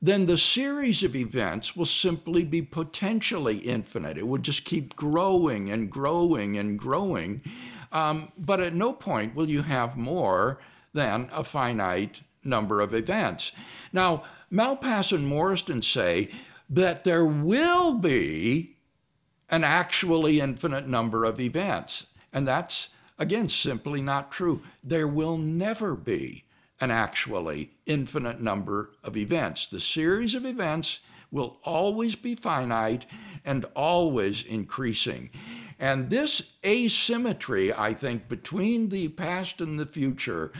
then 0.00 0.26
the 0.26 0.38
series 0.38 1.02
of 1.02 1.16
events 1.16 1.74
will 1.74 1.86
simply 1.86 2.44
be 2.44 2.62
potentially 2.62 3.56
infinite. 3.56 4.16
It 4.16 4.28
will 4.28 4.38
just 4.38 4.64
keep 4.64 4.94
growing 4.94 5.72
and 5.72 5.90
growing 5.90 6.56
and 6.56 6.78
growing. 6.78 7.42
Um, 7.90 8.30
but 8.38 8.60
at 8.60 8.74
no 8.74 8.92
point 8.92 9.34
will 9.34 9.50
you 9.50 9.62
have 9.62 9.96
more 9.96 10.60
than 10.92 11.28
a 11.32 11.42
finite 11.42 12.20
number 12.44 12.80
of 12.80 12.94
events. 12.94 13.50
Now, 13.92 14.22
Malpass 14.54 15.12
and 15.12 15.26
Morriston 15.26 15.82
say 15.82 16.30
that 16.70 17.02
there 17.02 17.24
will 17.24 17.94
be 17.94 18.76
an 19.50 19.64
actually 19.64 20.40
infinite 20.40 20.88
number 20.88 21.24
of 21.24 21.40
events. 21.40 22.06
And 22.32 22.46
that's, 22.46 22.88
again, 23.18 23.48
simply 23.48 24.00
not 24.00 24.30
true. 24.30 24.62
There 24.82 25.08
will 25.08 25.36
never 25.36 25.96
be 25.96 26.44
an 26.80 26.90
actually 26.90 27.72
infinite 27.86 28.40
number 28.40 28.92
of 29.02 29.16
events. 29.16 29.66
The 29.66 29.80
series 29.80 30.34
of 30.34 30.46
events 30.46 31.00
will 31.30 31.58
always 31.64 32.14
be 32.14 32.36
finite 32.36 33.06
and 33.44 33.66
always 33.74 34.44
increasing. 34.44 35.30
And 35.80 36.08
this 36.08 36.52
asymmetry, 36.64 37.72
I 37.72 37.92
think, 37.92 38.28
between 38.28 38.88
the 38.88 39.08
past 39.08 39.60
and 39.60 39.78
the 39.78 39.86
future 39.86 40.52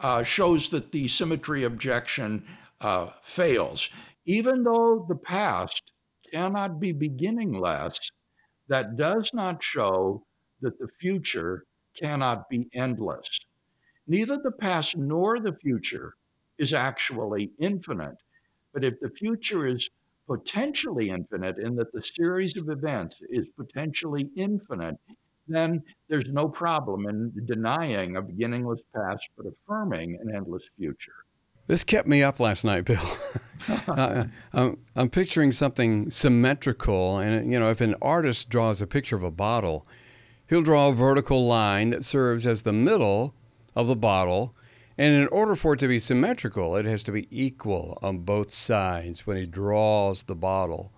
uh, 0.00 0.22
shows 0.22 0.70
that 0.70 0.90
the 0.90 1.06
symmetry 1.06 1.64
objection 1.64 2.44
uh, 2.82 3.10
fails. 3.22 3.88
Even 4.26 4.62
though 4.64 5.06
the 5.08 5.16
past 5.16 5.92
cannot 6.32 6.80
be 6.80 6.92
beginningless, 6.92 8.10
that 8.68 8.96
does 8.96 9.30
not 9.32 9.62
show 9.62 10.24
that 10.60 10.78
the 10.78 10.88
future 11.00 11.64
cannot 11.94 12.48
be 12.48 12.68
endless. 12.74 13.40
Neither 14.06 14.36
the 14.36 14.52
past 14.52 14.96
nor 14.96 15.38
the 15.38 15.54
future 15.54 16.14
is 16.58 16.72
actually 16.72 17.50
infinite. 17.58 18.16
But 18.72 18.84
if 18.84 19.00
the 19.00 19.10
future 19.10 19.66
is 19.66 19.90
potentially 20.26 21.10
infinite 21.10 21.58
in 21.58 21.76
that 21.76 21.92
the 21.92 22.02
series 22.02 22.56
of 22.56 22.68
events 22.68 23.20
is 23.28 23.46
potentially 23.56 24.30
infinite, 24.36 24.98
then 25.48 25.82
there's 26.08 26.28
no 26.28 26.48
problem 26.48 27.08
in 27.08 27.32
denying 27.46 28.16
a 28.16 28.22
beginningless 28.22 28.80
past 28.94 29.28
but 29.36 29.46
affirming 29.46 30.18
an 30.20 30.34
endless 30.34 30.68
future. 30.78 31.21
This 31.66 31.84
kept 31.84 32.08
me 32.08 32.22
up 32.22 32.40
last 32.40 32.64
night, 32.64 32.84
Bill. 32.84 33.06
uh, 33.88 34.24
I'm, 34.52 34.78
I'm 34.96 35.08
picturing 35.08 35.52
something 35.52 36.10
symmetrical, 36.10 37.18
and 37.18 37.52
you 37.52 37.60
know, 37.60 37.70
if 37.70 37.80
an 37.80 37.94
artist 38.02 38.48
draws 38.48 38.82
a 38.82 38.86
picture 38.86 39.16
of 39.16 39.22
a 39.22 39.30
bottle, 39.30 39.86
he'll 40.48 40.62
draw 40.62 40.88
a 40.88 40.92
vertical 40.92 41.46
line 41.46 41.90
that 41.90 42.04
serves 42.04 42.46
as 42.46 42.64
the 42.64 42.72
middle 42.72 43.34
of 43.76 43.86
the 43.86 43.96
bottle. 43.96 44.54
And 44.98 45.14
in 45.14 45.28
order 45.28 45.56
for 45.56 45.74
it 45.74 45.80
to 45.80 45.88
be 45.88 45.98
symmetrical, 45.98 46.76
it 46.76 46.84
has 46.84 47.02
to 47.04 47.12
be 47.12 47.28
equal 47.30 47.98
on 48.02 48.18
both 48.18 48.52
sides 48.52 49.26
when 49.26 49.36
he 49.36 49.46
draws 49.46 50.24
the 50.24 50.34
bottle. 50.34 50.92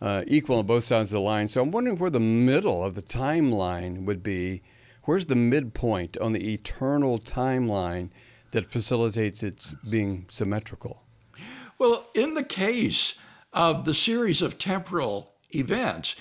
Uh, 0.00 0.22
equal 0.26 0.58
on 0.58 0.66
both 0.66 0.84
sides 0.84 1.10
of 1.10 1.14
the 1.14 1.20
line. 1.20 1.48
So 1.48 1.62
I'm 1.62 1.70
wondering 1.70 1.98
where 1.98 2.10
the 2.10 2.20
middle 2.20 2.84
of 2.84 2.94
the 2.94 3.02
timeline 3.02 4.04
would 4.04 4.22
be. 4.22 4.62
Where's 5.04 5.26
the 5.26 5.36
midpoint 5.36 6.16
on 6.18 6.32
the 6.32 6.52
eternal 6.52 7.18
timeline 7.18 8.10
that 8.54 8.70
facilitates 8.70 9.42
its 9.42 9.74
being 9.88 10.24
symmetrical? 10.28 11.02
Well, 11.78 12.06
in 12.14 12.34
the 12.34 12.44
case 12.44 13.14
of 13.52 13.84
the 13.84 13.94
series 13.94 14.40
of 14.40 14.58
temporal 14.58 15.32
events, 15.54 16.16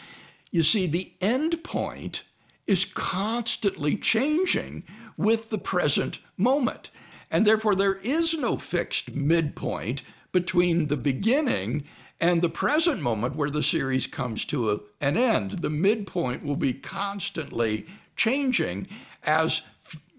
you 0.51 0.63
see, 0.63 0.87
the 0.87 1.13
end 1.21 1.63
point 1.63 2.23
is 2.67 2.85
constantly 2.85 3.95
changing 3.95 4.83
with 5.15 5.49
the 5.51 5.57
present 5.57 6.19
moment. 6.35 6.89
And 7.29 7.45
therefore, 7.45 7.75
there 7.75 7.95
is 7.95 8.33
no 8.33 8.57
fixed 8.57 9.13
midpoint 9.13 10.01
between 10.31 10.87
the 10.87 10.97
beginning 10.97 11.85
and 12.19 12.41
the 12.41 12.49
present 12.49 13.01
moment 13.01 13.35
where 13.35 13.49
the 13.49 13.63
series 13.63 14.07
comes 14.07 14.45
to 14.45 14.71
a, 14.71 14.79
an 15.01 15.17
end. 15.17 15.59
The 15.61 15.69
midpoint 15.69 16.43
will 16.43 16.55
be 16.55 16.73
constantly 16.73 17.85
changing 18.15 18.87
as 19.23 19.61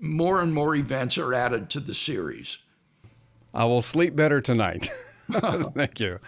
more 0.05 0.41
and 0.41 0.53
more 0.53 0.75
events 0.77 1.19
are 1.19 1.35
added 1.35 1.71
to 1.71 1.81
the 1.81 1.95
series. 1.95 2.59
I 3.53 3.65
will 3.65 3.83
sleep 3.83 4.15
better 4.15 4.41
tonight. 4.41 4.91
Thank 5.31 6.01
you. 6.01 6.19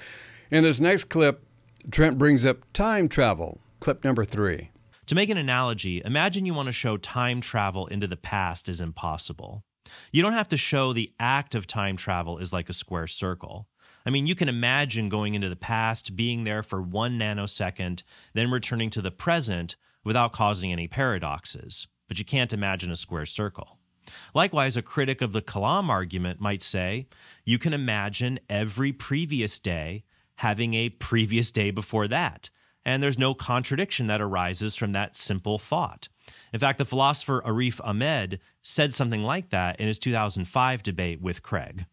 In 0.51 0.65
this 0.65 0.81
next 0.81 1.05
clip, 1.05 1.45
Trent 1.91 2.19
brings 2.19 2.47
up 2.47 2.59
time 2.73 3.09
travel, 3.09 3.61
clip 3.81 4.05
number 4.05 4.25
three. 4.25 4.71
To 5.07 5.15
make 5.15 5.29
an 5.29 5.37
analogy, 5.37 6.03
imagine 6.05 6.47
you 6.47 6.55
want 6.55 6.67
to 6.67 6.73
show 6.73 6.97
time 6.97 7.41
travel 7.41 7.87
into 7.87 8.07
the 8.07 8.17
past 8.17 8.69
is 8.69 8.81
impossible. 8.81 9.63
You 10.11 10.23
don't 10.23 10.33
have 10.33 10.49
to 10.49 10.57
show 10.57 10.93
the 10.93 11.13
act 11.21 11.55
of 11.55 11.67
time 11.67 11.97
travel 11.97 12.39
is 12.39 12.53
like 12.53 12.69
a 12.69 12.73
square 12.73 13.07
circle. 13.07 13.69
I 14.05 14.11
mean, 14.11 14.27
you 14.27 14.35
can 14.35 14.49
imagine 14.49 15.09
going 15.09 15.35
into 15.35 15.49
the 15.49 15.57
past, 15.57 16.17
being 16.17 16.45
there 16.45 16.63
for 16.63 16.81
one 16.81 17.19
nanosecond, 17.19 18.03
then 18.35 18.51
returning 18.51 18.91
to 18.91 19.03
the 19.03 19.11
present 19.11 19.77
without 20.05 20.33
causing 20.33 20.73
any 20.73 20.87
paradoxes, 20.87 21.89
but 22.09 22.19
you 22.19 22.25
can't 22.25 22.53
imagine 22.53 22.91
a 22.91 22.97
square 22.97 23.27
circle. 23.27 23.79
Likewise, 24.35 24.77
a 24.77 24.83
critic 24.83 25.21
of 25.21 25.33
the 25.33 25.43
Kalam 25.43 25.89
argument 25.89 26.41
might 26.41 26.63
say 26.63 27.09
you 27.45 27.59
can 27.59 27.73
imagine 27.73 28.39
every 28.49 28.93
previous 28.93 29.59
day 29.59 30.05
having 30.37 30.75
a 30.75 30.91
previous 30.91 31.51
day 31.51 31.71
before 31.71 32.07
that, 32.09 32.51
and 32.85 33.03
there's 33.03 33.19
no 33.19 33.35
contradiction 33.35 34.07
that 34.07 34.21
arises 34.21 34.77
from 34.77 34.93
that 34.93 35.17
simple 35.17 35.59
thought. 35.59 36.09
In 36.53 36.61
fact, 36.61 36.79
the 36.79 36.85
philosopher 36.85 37.43
Arif 37.45 37.81
Ahmed 37.83 38.41
said 38.63 38.95
something 38.95 39.23
like 39.23 39.51
that 39.51 39.81
in 39.81 39.87
his 39.87 39.99
2005 39.99 40.83
debate 40.83 41.21
with 41.21 41.43
Craig. 41.43 41.87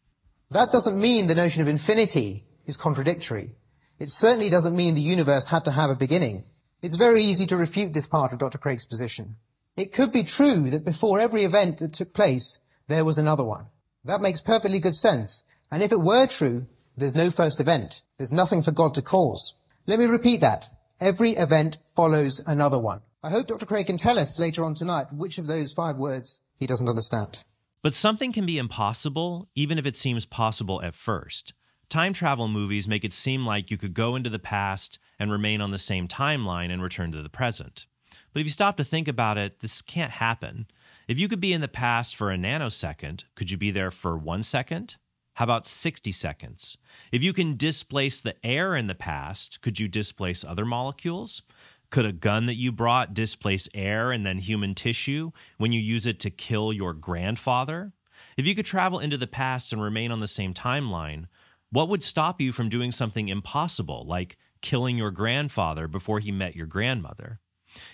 That 0.51 0.71
doesn't 0.71 0.99
mean 0.99 1.27
the 1.27 1.35
notion 1.35 1.61
of 1.61 1.67
infinity 1.67 2.45
is 2.65 2.77
contradictory. 2.77 3.55
It 3.99 4.11
certainly 4.11 4.49
doesn't 4.49 4.75
mean 4.75 4.95
the 4.95 5.01
universe 5.01 5.47
had 5.47 5.65
to 5.65 5.71
have 5.71 5.89
a 5.89 5.95
beginning. 5.95 6.43
It's 6.81 6.95
very 6.95 7.23
easy 7.23 7.45
to 7.47 7.57
refute 7.57 7.93
this 7.93 8.07
part 8.07 8.33
of 8.33 8.39
Dr. 8.39 8.57
Craig's 8.57 8.85
position. 8.85 9.37
It 9.75 9.91
could 9.91 10.11
be 10.11 10.23
true 10.23 10.69
that 10.69 10.85
before 10.85 11.19
every 11.19 11.43
event 11.43 11.79
that 11.79 11.93
took 11.93 12.13
place, 12.13 12.59
there 12.87 13.03
was 13.03 13.17
another 13.17 13.43
one. 13.43 13.65
That 14.05 14.21
makes 14.21 14.39
perfectly 14.39 14.79
good 14.79 14.95
sense. 14.95 15.43
And 15.71 15.81
if 15.81 15.91
it 15.91 15.99
were 15.99 16.27
true, 16.27 16.67
there's 16.95 17.15
no 17.15 17.31
first 17.31 17.59
event. 17.59 18.01
There's 18.17 18.31
nothing 18.31 18.61
for 18.61 18.71
God 18.71 18.93
to 18.95 19.01
cause. 19.01 19.55
Let 19.87 19.97
me 19.97 20.05
repeat 20.05 20.41
that. 20.41 20.67
Every 20.99 21.31
event 21.31 21.77
follows 21.95 22.39
another 22.45 22.77
one. 22.77 23.01
I 23.23 23.31
hope 23.31 23.47
Dr. 23.47 23.65
Craig 23.65 23.87
can 23.87 23.97
tell 23.97 24.19
us 24.19 24.37
later 24.37 24.63
on 24.63 24.75
tonight 24.75 25.11
which 25.11 25.39
of 25.39 25.47
those 25.47 25.73
five 25.73 25.97
words 25.97 26.41
he 26.55 26.67
doesn't 26.67 26.89
understand. 26.89 27.39
But 27.81 27.95
something 27.95 28.31
can 28.31 28.45
be 28.45 28.59
impossible, 28.59 29.49
even 29.55 29.79
if 29.79 29.87
it 29.87 29.95
seems 29.95 30.25
possible 30.25 30.81
at 30.83 30.95
first. 30.95 31.53
Time 31.89 32.13
travel 32.13 32.47
movies 32.47 32.87
make 32.87 33.03
it 33.03 33.11
seem 33.11 33.45
like 33.45 33.71
you 33.71 33.77
could 33.77 33.93
go 33.93 34.15
into 34.15 34.29
the 34.29 34.39
past 34.39 34.99
and 35.19 35.31
remain 35.31 35.61
on 35.61 35.71
the 35.71 35.77
same 35.77 36.07
timeline 36.07 36.71
and 36.71 36.83
return 36.83 37.11
to 37.11 37.21
the 37.21 37.29
present. 37.29 37.87
But 38.33 38.41
if 38.41 38.45
you 38.45 38.51
stop 38.51 38.77
to 38.77 38.83
think 38.83 39.07
about 39.07 39.37
it, 39.37 39.59
this 39.59 39.81
can't 39.81 40.11
happen. 40.11 40.67
If 41.07 41.19
you 41.19 41.27
could 41.27 41.39
be 41.39 41.53
in 41.53 41.61
the 41.61 41.67
past 41.67 42.15
for 42.15 42.31
a 42.31 42.37
nanosecond, 42.37 43.25
could 43.35 43.51
you 43.51 43.57
be 43.57 43.71
there 43.71 43.91
for 43.91 44.17
one 44.17 44.43
second? 44.43 44.95
How 45.35 45.43
about 45.45 45.65
60 45.65 46.11
seconds? 46.11 46.77
If 47.11 47.23
you 47.23 47.33
can 47.33 47.57
displace 47.57 48.21
the 48.21 48.35
air 48.45 48.75
in 48.75 48.87
the 48.87 48.95
past, 48.95 49.61
could 49.61 49.79
you 49.79 49.87
displace 49.87 50.43
other 50.43 50.65
molecules? 50.65 51.41
Could 51.89 52.05
a 52.05 52.11
gun 52.11 52.47
that 52.47 52.55
you 52.55 52.71
brought 52.71 53.13
displace 53.13 53.69
air 53.73 54.11
and 54.11 54.25
then 54.25 54.39
human 54.39 54.73
tissue 54.73 55.31
when 55.57 55.71
you 55.71 55.79
use 55.79 56.05
it 56.05 56.19
to 56.21 56.29
kill 56.29 56.73
your 56.73 56.93
grandfather? 56.93 57.93
If 58.37 58.47
you 58.47 58.55
could 58.55 58.65
travel 58.65 58.99
into 58.99 59.17
the 59.17 59.27
past 59.27 59.73
and 59.73 59.81
remain 59.81 60.11
on 60.11 60.19
the 60.19 60.27
same 60.27 60.53
timeline, 60.53 61.25
what 61.69 61.89
would 61.89 62.03
stop 62.03 62.39
you 62.39 62.51
from 62.51 62.69
doing 62.69 62.91
something 62.91 63.29
impossible, 63.29 64.05
like 64.07 64.37
killing 64.61 64.97
your 64.97 65.11
grandfather 65.11 65.87
before 65.87 66.19
he 66.19 66.31
met 66.31 66.55
your 66.55 66.67
grandmother? 66.67 67.39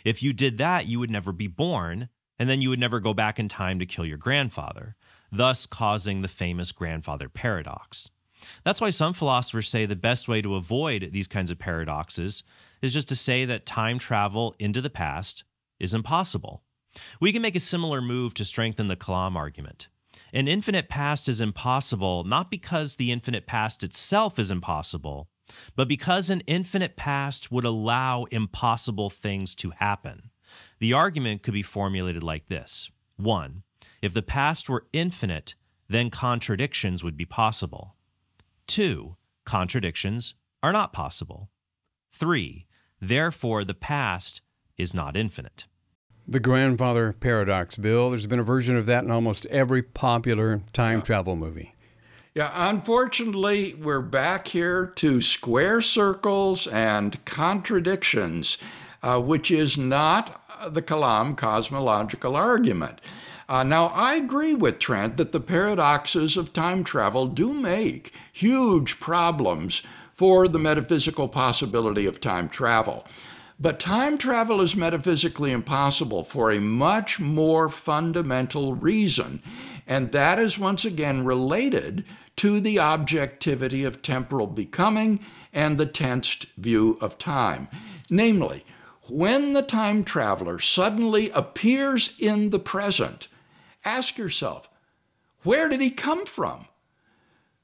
If 0.03 0.21
you 0.23 0.33
did 0.33 0.57
that, 0.57 0.87
you 0.87 0.99
would 0.99 1.11
never 1.11 1.31
be 1.31 1.47
born, 1.47 2.09
and 2.37 2.49
then 2.49 2.61
you 2.61 2.69
would 2.69 2.79
never 2.79 2.99
go 2.99 3.13
back 3.13 3.39
in 3.39 3.47
time 3.47 3.79
to 3.79 3.85
kill 3.85 4.05
your 4.05 4.17
grandfather 4.17 4.95
thus 5.31 5.65
causing 5.65 6.21
the 6.21 6.27
famous 6.27 6.71
grandfather 6.71 7.29
paradox. 7.29 8.09
That's 8.63 8.79
why 8.79 8.89
some 8.89 9.13
philosophers 9.13 9.67
say 9.67 9.85
the 9.85 9.95
best 9.95 10.27
way 10.27 10.41
to 10.41 10.55
avoid 10.55 11.09
these 11.11 11.27
kinds 11.27 11.51
of 11.51 11.59
paradoxes 11.59 12.43
is 12.81 12.93
just 12.93 13.09
to 13.09 13.15
say 13.15 13.45
that 13.45 13.65
time 13.65 13.99
travel 13.99 14.55
into 14.59 14.81
the 14.81 14.89
past 14.89 15.43
is 15.79 15.93
impossible. 15.93 16.63
We 17.19 17.33
can 17.33 17.41
make 17.41 17.55
a 17.55 17.59
similar 17.59 18.01
move 18.01 18.33
to 18.35 18.45
strengthen 18.45 18.87
the 18.87 18.95
Kalam 18.95 19.35
argument. 19.35 19.89
An 20.33 20.47
infinite 20.47 20.89
past 20.89 21.27
is 21.27 21.41
impossible 21.41 22.23
not 22.23 22.49
because 22.49 22.95
the 22.95 23.11
infinite 23.11 23.45
past 23.45 23.83
itself 23.83 24.39
is 24.39 24.51
impossible, 24.51 25.27
but 25.75 25.87
because 25.87 26.29
an 26.29 26.41
infinite 26.41 26.95
past 26.95 27.51
would 27.51 27.65
allow 27.65 28.25
impossible 28.25 29.09
things 29.09 29.55
to 29.55 29.71
happen. 29.71 30.29
The 30.79 30.93
argument 30.93 31.43
could 31.43 31.53
be 31.53 31.63
formulated 31.63 32.23
like 32.23 32.47
this 32.47 32.89
1. 33.17 33.63
If 34.01 34.13
the 34.13 34.21
past 34.21 34.69
were 34.69 34.87
infinite, 34.93 35.55
then 35.89 36.09
contradictions 36.09 37.03
would 37.03 37.17
be 37.17 37.25
possible. 37.25 37.95
2. 38.67 39.15
Contradictions 39.45 40.35
are 40.61 40.71
not 40.71 40.93
possible. 40.93 41.49
3. 42.13 42.65
Therefore, 43.01 43.63
the 43.63 43.73
past 43.73 44.41
is 44.77 44.93
not 44.93 45.17
infinite. 45.17 45.65
The 46.27 46.39
grandfather 46.39 47.13
paradox, 47.13 47.75
Bill. 47.75 48.09
There's 48.09 48.27
been 48.27 48.39
a 48.39 48.43
version 48.43 48.77
of 48.77 48.85
that 48.85 49.03
in 49.03 49.09
almost 49.09 49.47
every 49.47 49.81
popular 49.81 50.61
time 50.73 51.01
travel 51.01 51.35
movie. 51.35 51.73
Yeah, 52.35 52.51
unfortunately, 52.53 53.73
we're 53.73 54.01
back 54.01 54.49
here 54.49 54.93
to 54.97 55.19
square 55.19 55.81
circles 55.81 56.67
and 56.67 57.23
contradictions, 57.25 58.59
uh, 59.01 59.19
which 59.19 59.49
is 59.49 59.79
not 59.79 60.39
the 60.71 60.83
Kalam 60.83 61.35
cosmological 61.35 62.35
argument. 62.35 63.01
Uh, 63.49 63.63
now, 63.63 63.87
I 63.87 64.13
agree 64.13 64.53
with 64.53 64.77
Trent 64.77 65.17
that 65.17 65.31
the 65.31 65.39
paradoxes 65.39 66.37
of 66.37 66.53
time 66.53 66.83
travel 66.83 67.25
do 67.25 67.51
make 67.51 68.13
huge 68.31 68.99
problems 68.99 69.81
for 70.13 70.47
the 70.47 70.59
metaphysical 70.59 71.29
possibility 71.29 72.05
of 72.05 72.21
time 72.21 72.47
travel. 72.47 73.07
But 73.59 73.79
time 73.79 74.19
travel 74.19 74.61
is 74.61 74.75
metaphysically 74.75 75.51
impossible 75.51 76.23
for 76.23 76.51
a 76.51 76.59
much 76.59 77.19
more 77.19 77.69
fundamental 77.69 78.75
reason, 78.75 79.41
and 79.89 80.11
that 80.11 80.39
is 80.39 80.57
once 80.57 80.85
again 80.85 81.25
related 81.25 82.05
to 82.37 82.61
the 82.61 82.79
objectivity 82.79 83.83
of 83.83 84.01
temporal 84.01 84.47
becoming 84.47 85.19
and 85.51 85.77
the 85.77 85.85
tensed 85.85 86.45
view 86.57 86.97
of 87.01 87.17
time. 87.17 87.67
Namely, 88.09 88.63
when 89.09 89.53
the 89.53 89.63
time 89.63 90.03
traveler 90.03 90.59
suddenly 90.59 91.31
appears 91.31 92.15
in 92.19 92.51
the 92.51 92.59
present, 92.59 93.27
Ask 93.83 94.17
yourself, 94.17 94.69
where 95.43 95.69
did 95.69 95.81
he 95.81 95.89
come 95.89 96.25
from? 96.25 96.67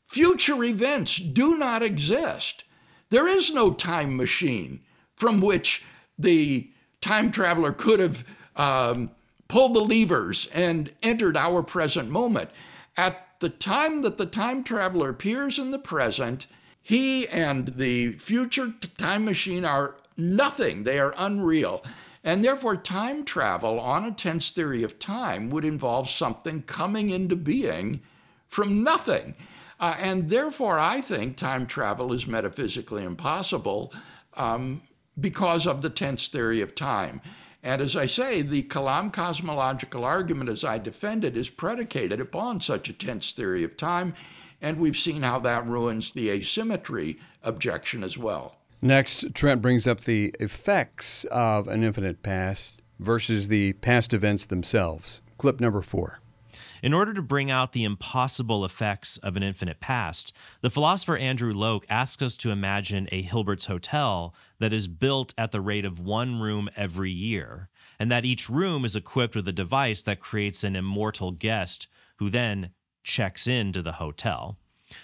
Future 0.07 0.63
events 0.63 1.17
do 1.17 1.57
not 1.57 1.83
exist. 1.83 2.63
There 3.09 3.27
is 3.27 3.53
no 3.53 3.73
time 3.73 4.15
machine 4.15 4.81
from 5.15 5.41
which 5.41 5.83
the 6.17 6.71
time 7.01 7.31
traveler 7.31 7.73
could 7.73 7.99
have 7.99 8.25
um, 8.55 9.11
pulled 9.47 9.73
the 9.73 9.81
levers 9.81 10.47
and 10.53 10.91
entered 11.03 11.37
our 11.37 11.61
present 11.63 12.09
moment. 12.09 12.49
At 12.97 13.39
the 13.39 13.49
time 13.49 14.01
that 14.01 14.17
the 14.17 14.25
time 14.25 14.63
traveler 14.63 15.09
appears 15.09 15.59
in 15.59 15.71
the 15.71 15.79
present, 15.79 16.47
he 16.81 17.27
and 17.27 17.69
the 17.69 18.13
future 18.13 18.73
time 18.97 19.25
machine 19.25 19.65
are 19.65 19.95
nothing, 20.17 20.83
they 20.83 20.99
are 20.99 21.13
unreal. 21.17 21.83
And 22.23 22.43
therefore, 22.43 22.75
time 22.75 23.23
travel 23.23 23.79
on 23.79 24.05
a 24.05 24.11
tense 24.11 24.49
theory 24.49 24.81
of 24.81 24.97
time 24.97 25.49
would 25.51 25.63
involve 25.63 26.09
something 26.09 26.63
coming 26.63 27.09
into 27.09 27.35
being 27.35 28.01
from 28.47 28.83
nothing. 28.83 29.35
Uh, 29.79 29.95
and 29.99 30.29
therefore, 30.29 30.79
I 30.79 31.01
think 31.01 31.37
time 31.37 31.67
travel 31.67 32.13
is 32.13 32.25
metaphysically 32.25 33.03
impossible 33.03 33.93
um, 34.33 34.81
because 35.19 35.67
of 35.67 35.81
the 35.81 35.89
tense 35.89 36.27
theory 36.27 36.61
of 36.61 36.73
time. 36.73 37.21
And 37.65 37.81
as 37.81 37.95
I 37.95 38.05
say, 38.05 38.43
the 38.43 38.61
Kalam 38.61 39.11
cosmological 39.11 40.05
argument, 40.05 40.51
as 40.51 40.63
I 40.63 40.77
defend 40.77 41.25
it, 41.25 41.35
is 41.35 41.49
predicated 41.49 42.21
upon 42.21 42.61
such 42.61 42.89
a 42.89 42.93
tense 42.93 43.33
theory 43.33 43.63
of 43.63 43.75
time. 43.75 44.13
And 44.61 44.79
we've 44.79 44.95
seen 44.95 45.23
how 45.23 45.39
that 45.39 45.65
ruins 45.65 46.11
the 46.11 46.29
asymmetry 46.29 47.19
objection 47.41 48.03
as 48.03 48.19
well. 48.19 48.59
Next, 48.83 49.33
Trent 49.33 49.63
brings 49.63 49.87
up 49.87 50.01
the 50.01 50.31
effects 50.39 51.25
of 51.31 51.67
an 51.67 51.83
infinite 51.83 52.21
past 52.21 52.83
versus 52.99 53.47
the 53.47 53.73
past 53.73 54.13
events 54.13 54.45
themselves. 54.45 55.23
Clip 55.39 55.59
number 55.59 55.81
four. 55.81 56.19
In 56.85 56.93
order 56.93 57.15
to 57.15 57.21
bring 57.23 57.49
out 57.49 57.71
the 57.71 57.83
impossible 57.83 58.63
effects 58.63 59.17
of 59.23 59.35
an 59.35 59.41
infinite 59.41 59.79
past, 59.79 60.31
the 60.61 60.69
philosopher 60.69 61.17
Andrew 61.17 61.51
Loke 61.51 61.83
asks 61.89 62.21
us 62.21 62.37
to 62.37 62.51
imagine 62.51 63.09
a 63.11 63.23
Hilbert's 63.23 63.65
Hotel 63.65 64.35
that 64.59 64.71
is 64.71 64.87
built 64.87 65.33
at 65.35 65.51
the 65.51 65.61
rate 65.61 65.83
of 65.83 65.97
one 65.97 66.39
room 66.39 66.69
every 66.75 67.09
year, 67.09 67.69
and 67.97 68.11
that 68.11 68.23
each 68.23 68.51
room 68.51 68.85
is 68.85 68.95
equipped 68.95 69.35
with 69.35 69.47
a 69.47 69.51
device 69.51 70.03
that 70.03 70.19
creates 70.19 70.63
an 70.63 70.75
immortal 70.75 71.31
guest 71.31 71.87
who 72.17 72.29
then 72.29 72.69
checks 73.03 73.47
into 73.47 73.81
the 73.81 73.93
hotel. 73.93 74.59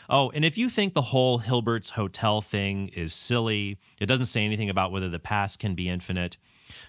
Oh, 0.07 0.29
and 0.35 0.45
if 0.45 0.59
you 0.59 0.69
think 0.69 0.93
the 0.93 1.01
whole 1.01 1.39
Hilbert's 1.39 1.89
hotel 1.89 2.41
thing 2.41 2.89
is 2.89 3.11
silly, 3.11 3.79
it 3.99 4.05
doesn't 4.05 4.27
say 4.27 4.45
anything 4.45 4.69
about 4.69 4.91
whether 4.91 5.09
the 5.09 5.17
past 5.17 5.57
can 5.57 5.73
be 5.73 5.89
infinite, 5.89 6.37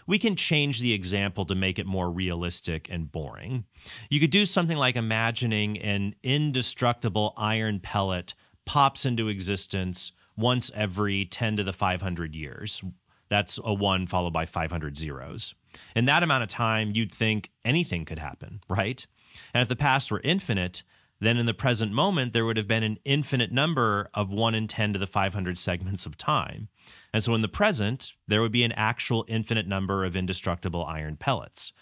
we 0.07 0.19
can 0.19 0.37
change 0.37 0.81
the 0.81 0.93
example 0.93 1.45
to 1.47 1.55
make 1.55 1.79
it 1.79 1.87
more 1.87 2.11
realistic 2.11 2.89
and 2.91 3.11
boring. 3.11 3.65
You 4.11 4.21
could 4.21 4.31
do 4.31 4.45
something 4.45 4.77
like 4.77 4.97
imagining 4.97 5.79
an 5.79 6.15
indestructible 6.23 7.35
iron 7.37 7.81
pellet 7.81 8.35
pops 8.65 9.05
into 9.05 9.29
existence 9.29 10.13
once 10.37 10.71
every 10.75 11.25
10 11.25 11.57
to 11.57 11.65
the 11.65 11.73
500 11.73 12.35
years. 12.35 12.83
That's 13.29 13.59
a 13.65 13.73
one 13.73 14.07
followed 14.07 14.33
by 14.33 14.47
500 14.47 14.97
zeros. 14.97 15.55
In 15.97 16.05
that 16.05 16.23
amount 16.23 16.43
of 16.43 16.49
time, 16.49 16.93
you'd 16.95 17.15
think 17.15 17.51
anything 17.65 18.05
could 18.05 18.19
happen, 18.19 18.61
right? 18.69 19.07
And 19.55 19.63
if 19.63 19.69
the 19.69 19.77
past 19.77 20.11
were 20.11 20.21
infinite, 20.23 20.83
then 21.23 21.39
in 21.39 21.47
the 21.47 21.55
present 21.55 21.93
moment, 21.93 22.33
there 22.33 22.45
would 22.45 22.57
have 22.57 22.67
been 22.67 22.83
an 22.83 22.99
infinite 23.05 23.53
number 23.53 24.11
of 24.13 24.31
1 24.31 24.57
in 24.57 24.67
10 24.67 24.93
to 24.93 24.99
the 24.99 25.07
500 25.07 25.57
segments 25.57 26.05
of 26.05 26.19
time. 26.19 26.69
And 27.15 27.23
so 27.23 27.33
in 27.35 27.43
the 27.43 27.49
present, 27.49 28.13
there 28.27 28.41
would 28.43 28.51
be 28.51 28.65
an 28.65 28.73
actual 28.73 29.25
infinite 29.29 29.69
number 29.69 30.05
of 30.05 30.17
indestructible 30.17 30.85
iron 30.85 31.17
pellets. 31.17 31.73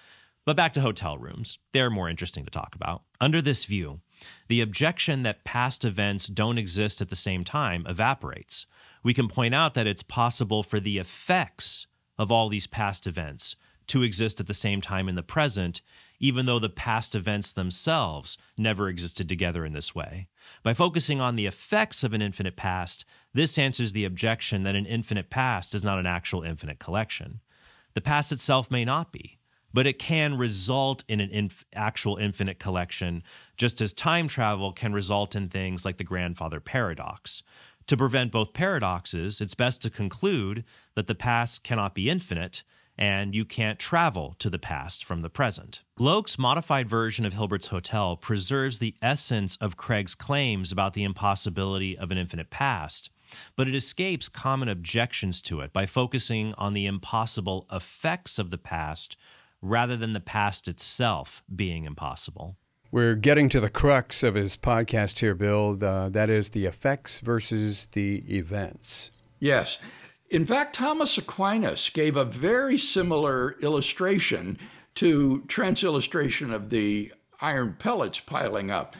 But 0.44 0.56
back 0.56 0.74
to 0.74 0.82
hotel 0.82 1.16
rooms. 1.16 1.58
They're 1.72 1.88
more 1.88 2.10
interesting 2.10 2.44
to 2.44 2.50
talk 2.50 2.74
about. 2.74 3.02
Under 3.18 3.40
this 3.40 3.64
view, 3.64 4.00
the 4.48 4.60
objection 4.60 5.22
that 5.22 5.44
past 5.44 5.86
events 5.86 6.26
don't 6.26 6.58
exist 6.58 7.00
at 7.00 7.08
the 7.08 7.16
same 7.16 7.42
time 7.42 7.86
evaporates. 7.88 8.66
We 9.02 9.14
can 9.14 9.28
point 9.28 9.54
out 9.54 9.72
that 9.72 9.86
it's 9.86 10.02
possible 10.02 10.62
for 10.62 10.80
the 10.80 10.98
effects 10.98 11.86
of 12.18 12.30
all 12.30 12.50
these 12.50 12.66
past 12.66 13.06
events 13.06 13.56
to 13.86 14.02
exist 14.02 14.38
at 14.38 14.46
the 14.46 14.54
same 14.54 14.82
time 14.82 15.08
in 15.08 15.14
the 15.14 15.22
present, 15.22 15.80
even 16.20 16.44
though 16.44 16.58
the 16.58 16.68
past 16.68 17.16
events 17.16 17.50
themselves 17.50 18.36
never 18.56 18.88
existed 18.88 19.28
together 19.28 19.64
in 19.64 19.72
this 19.72 19.94
way. 19.94 20.28
By 20.62 20.74
focusing 20.74 21.20
on 21.20 21.34
the 21.34 21.46
effects 21.46 22.04
of 22.04 22.12
an 22.12 22.22
infinite 22.22 22.56
past, 22.56 23.06
this 23.32 23.58
answers 23.58 23.92
the 23.92 24.04
objection 24.04 24.62
that 24.62 24.76
an 24.76 24.86
infinite 24.86 25.30
past 25.30 25.74
is 25.74 25.82
not 25.82 25.98
an 25.98 26.06
actual 26.06 26.42
infinite 26.42 26.78
collection. 26.78 27.40
The 27.94 28.02
past 28.02 28.30
itself 28.30 28.70
may 28.70 28.84
not 28.84 29.10
be, 29.10 29.38
but 29.72 29.86
it 29.86 29.98
can 29.98 30.36
result 30.36 31.04
in 31.08 31.20
an 31.20 31.30
inf- 31.30 31.64
actual 31.74 32.16
infinite 32.18 32.58
collection, 32.58 33.22
just 33.56 33.80
as 33.80 33.92
time 33.92 34.28
travel 34.28 34.72
can 34.72 34.92
result 34.92 35.34
in 35.34 35.48
things 35.48 35.84
like 35.84 35.96
the 35.96 36.04
grandfather 36.04 36.60
paradox. 36.60 37.42
To 37.86 37.96
prevent 37.96 38.30
both 38.30 38.52
paradoxes, 38.52 39.40
it's 39.40 39.54
best 39.54 39.80
to 39.82 39.90
conclude 39.90 40.64
that 40.94 41.06
the 41.06 41.14
past 41.14 41.64
cannot 41.64 41.94
be 41.94 42.10
infinite 42.10 42.62
and 43.00 43.34
you 43.34 43.46
can't 43.46 43.78
travel 43.78 44.36
to 44.38 44.50
the 44.50 44.58
past 44.58 45.04
from 45.04 45.22
the 45.22 45.30
present. 45.30 45.80
Loke's 45.98 46.38
modified 46.38 46.88
version 46.88 47.24
of 47.24 47.32
Hilbert's 47.32 47.68
Hotel 47.68 48.14
preserves 48.14 48.78
the 48.78 48.94
essence 49.00 49.56
of 49.56 49.78
Craig's 49.78 50.14
claims 50.14 50.70
about 50.70 50.92
the 50.92 51.02
impossibility 51.02 51.96
of 51.96 52.10
an 52.10 52.18
infinite 52.18 52.50
past, 52.50 53.08
but 53.56 53.66
it 53.66 53.74
escapes 53.74 54.28
common 54.28 54.68
objections 54.68 55.40
to 55.42 55.60
it 55.60 55.72
by 55.72 55.86
focusing 55.86 56.52
on 56.58 56.74
the 56.74 56.84
impossible 56.84 57.66
effects 57.72 58.38
of 58.38 58.50
the 58.50 58.58
past 58.58 59.16
rather 59.62 59.96
than 59.96 60.12
the 60.12 60.20
past 60.20 60.68
itself 60.68 61.42
being 61.54 61.84
impossible. 61.84 62.56
We're 62.92 63.14
getting 63.14 63.48
to 63.50 63.60
the 63.60 63.70
crux 63.70 64.22
of 64.22 64.34
his 64.34 64.56
podcast 64.56 65.20
here, 65.20 65.34
Bill. 65.34 65.78
Uh, 65.82 66.08
that 66.08 66.28
is 66.28 66.50
the 66.50 66.66
effects 66.66 67.20
versus 67.20 67.88
the 67.92 68.24
events. 68.28 69.12
Yes. 69.38 69.78
In 70.30 70.46
fact, 70.46 70.76
Thomas 70.76 71.18
Aquinas 71.18 71.90
gave 71.90 72.14
a 72.14 72.24
very 72.24 72.78
similar 72.78 73.56
illustration 73.60 74.58
to 74.94 75.42
Trent's 75.48 75.82
illustration 75.82 76.52
of 76.52 76.70
the 76.70 77.12
iron 77.40 77.74
pellets 77.78 78.20
piling 78.20 78.70
up. 78.70 78.94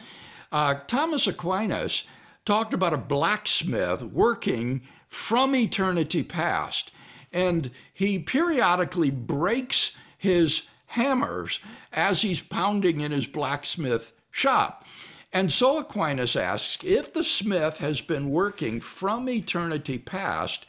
Uh, 0.51 0.75
Thomas 0.87 1.27
Aquinas 1.27 2.03
talked 2.43 2.73
about 2.73 2.93
a 2.93 2.97
blacksmith 2.97 4.01
working 4.03 4.81
from 5.07 5.55
eternity 5.55 6.21
past, 6.21 6.91
and 7.31 7.71
he 7.93 8.19
periodically 8.19 9.09
breaks 9.09 9.95
his 10.17 10.63
hammers 10.87 11.61
as 11.93 12.21
he's 12.21 12.41
pounding 12.41 12.99
in 12.99 13.11
his 13.11 13.25
blacksmith 13.25 14.11
shop. 14.31 14.83
And 15.31 15.49
so 15.49 15.77
Aquinas 15.77 16.35
asks 16.35 16.83
if 16.83 17.13
the 17.13 17.23
smith 17.23 17.77
has 17.77 18.01
been 18.01 18.31
working 18.31 18.81
from 18.81 19.29
eternity 19.29 19.97
past, 19.97 20.65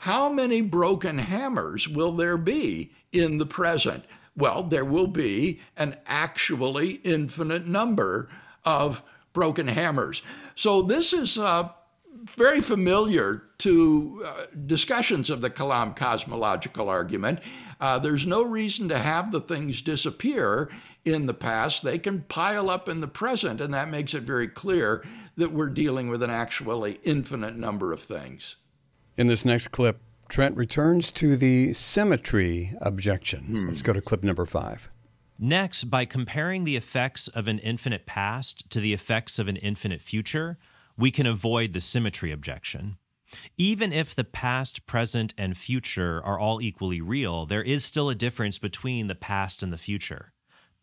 how 0.00 0.32
many 0.32 0.62
broken 0.62 1.18
hammers 1.18 1.86
will 1.86 2.12
there 2.12 2.38
be 2.38 2.90
in 3.12 3.36
the 3.36 3.44
present? 3.44 4.02
Well, 4.34 4.62
there 4.62 4.86
will 4.86 5.08
be 5.08 5.60
an 5.76 5.94
actually 6.06 6.92
infinite 7.04 7.66
number 7.66 8.30
of 8.64 9.02
broken 9.34 9.68
hammers. 9.68 10.22
So 10.54 10.80
this 10.80 11.12
is 11.12 11.36
uh, 11.36 11.68
very 12.34 12.62
familiar 12.62 13.42
to 13.58 14.24
uh, 14.24 14.46
discussions 14.64 15.28
of 15.28 15.42
the 15.42 15.50
Kalam 15.50 15.94
cosmological 15.94 16.88
argument. 16.88 17.40
Uh, 17.78 17.98
there's 17.98 18.26
no 18.26 18.42
reason 18.42 18.88
to 18.88 18.98
have 18.98 19.30
the 19.30 19.40
things 19.42 19.82
disappear 19.82 20.70
in 21.04 21.26
the 21.26 21.34
past. 21.34 21.84
They 21.84 21.98
can 21.98 22.22
pile 22.22 22.70
up 22.70 22.88
in 22.88 23.02
the 23.02 23.06
present, 23.06 23.60
and 23.60 23.74
that 23.74 23.90
makes 23.90 24.14
it 24.14 24.22
very 24.22 24.48
clear 24.48 25.04
that 25.36 25.52
we're 25.52 25.68
dealing 25.68 26.08
with 26.08 26.22
an 26.22 26.30
actually 26.30 27.00
infinite 27.04 27.54
number 27.54 27.92
of 27.92 28.02
things. 28.02 28.56
In 29.20 29.26
this 29.26 29.44
next 29.44 29.68
clip, 29.68 30.00
Trent 30.30 30.56
returns 30.56 31.12
to 31.12 31.36
the 31.36 31.74
symmetry 31.74 32.72
objection. 32.80 33.44
Hmm. 33.44 33.66
Let's 33.66 33.82
go 33.82 33.92
to 33.92 34.00
clip 34.00 34.22
number 34.22 34.46
five. 34.46 34.88
Next, 35.38 35.90
by 35.90 36.06
comparing 36.06 36.64
the 36.64 36.74
effects 36.74 37.28
of 37.28 37.46
an 37.46 37.58
infinite 37.58 38.06
past 38.06 38.70
to 38.70 38.80
the 38.80 38.94
effects 38.94 39.38
of 39.38 39.46
an 39.46 39.56
infinite 39.56 40.00
future, 40.00 40.56
we 40.96 41.10
can 41.10 41.26
avoid 41.26 41.74
the 41.74 41.82
symmetry 41.82 42.32
objection. 42.32 42.96
Even 43.58 43.92
if 43.92 44.14
the 44.14 44.24
past, 44.24 44.86
present, 44.86 45.34
and 45.36 45.54
future 45.54 46.24
are 46.24 46.38
all 46.38 46.62
equally 46.62 47.02
real, 47.02 47.44
there 47.44 47.62
is 47.62 47.84
still 47.84 48.08
a 48.08 48.14
difference 48.14 48.58
between 48.58 49.06
the 49.06 49.14
past 49.14 49.62
and 49.62 49.70
the 49.70 49.76
future. 49.76 50.32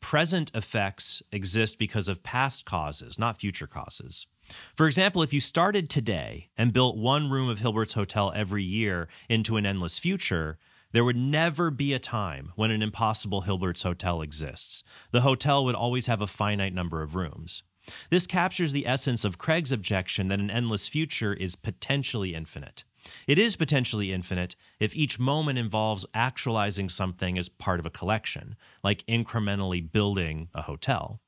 Present 0.08 0.52
effects 0.54 1.22
exist 1.34 1.78
because 1.78 2.08
of 2.08 2.24
past 2.24 2.64
causes, 2.64 3.20
not 3.20 3.38
future 3.38 3.68
causes. 3.68 4.26
For 4.74 4.88
example, 4.88 5.22
if 5.22 5.34
you 5.34 5.42
started 5.42 5.90
today 5.90 6.48
and 6.58 6.72
built 6.72 6.96
one 6.96 7.30
room 7.30 7.50
of 7.50 7.60
Hilbert's 7.60 7.92
Hotel 7.92 8.32
every 8.34 8.64
year 8.64 9.10
into 9.28 9.58
an 9.58 9.66
endless 9.66 10.00
future, 10.00 10.58
there 10.94 11.04
would 11.04 11.18
never 11.18 11.70
be 11.70 11.92
a 11.92 12.00
time 12.00 12.54
when 12.56 12.72
an 12.72 12.82
impossible 12.82 13.42
Hilbert's 13.42 13.84
Hotel 13.84 14.22
exists. 14.22 14.82
The 15.12 15.28
hotel 15.28 15.66
would 15.66 15.76
always 15.76 16.06
have 16.06 16.22
a 16.22 16.26
finite 16.26 16.74
number 16.74 17.02
of 17.02 17.14
rooms. 17.14 17.64
This 18.10 18.28
captures 18.28 18.72
the 18.72 18.88
essence 18.88 19.26
of 19.26 19.38
Craig's 19.38 19.74
objection 19.74 20.30
that 20.30 20.40
an 20.40 20.50
endless 20.50 20.88
future 20.88 21.34
is 21.34 21.58
potentially 21.58 22.34
infinite. 22.34 22.86
It 23.28 23.40
is 23.40 23.56
potentially 23.56 24.12
infinite 24.12 24.56
if 24.80 24.96
each 24.96 25.20
moment 25.20 25.60
involves 25.60 26.06
actualizing 26.14 26.90
something 26.90 27.38
as 27.38 27.50
part 27.50 27.80
of 27.80 27.86
a 27.86 27.92
collection, 27.92 28.56
like 28.84 29.06
incrementally 29.08 29.92
building 29.92 30.50
a 30.54 30.64
hotel. 30.64 31.22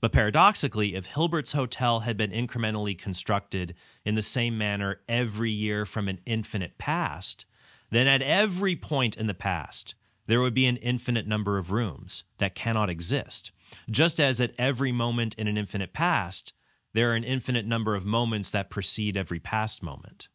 But 0.00 0.12
paradoxically, 0.12 0.94
if 0.94 1.06
Hilbert's 1.06 1.52
Hotel 1.52 2.00
had 2.00 2.16
been 2.16 2.30
incrementally 2.30 2.98
constructed 2.98 3.74
in 4.04 4.14
the 4.14 4.22
same 4.22 4.58
manner 4.58 5.00
every 5.08 5.50
year 5.50 5.86
from 5.86 6.08
an 6.08 6.20
infinite 6.26 6.76
past, 6.78 7.46
then 7.90 8.06
at 8.06 8.22
every 8.22 8.76
point 8.76 9.16
in 9.16 9.26
the 9.26 9.34
past, 9.34 9.94
there 10.26 10.40
would 10.40 10.54
be 10.54 10.66
an 10.66 10.76
infinite 10.78 11.26
number 11.26 11.58
of 11.58 11.70
rooms 11.70 12.24
that 12.38 12.54
cannot 12.54 12.90
exist. 12.90 13.52
Just 13.90 14.20
as 14.20 14.40
at 14.40 14.54
every 14.58 14.92
moment 14.92 15.34
in 15.34 15.48
an 15.48 15.56
infinite 15.56 15.92
past, 15.92 16.52
there 16.94 17.10
are 17.10 17.14
an 17.14 17.24
infinite 17.24 17.66
number 17.66 17.94
of 17.94 18.04
moments 18.04 18.50
that 18.50 18.70
precede 18.70 19.16
every 19.16 19.40
past 19.40 19.82
moment. 19.82 20.28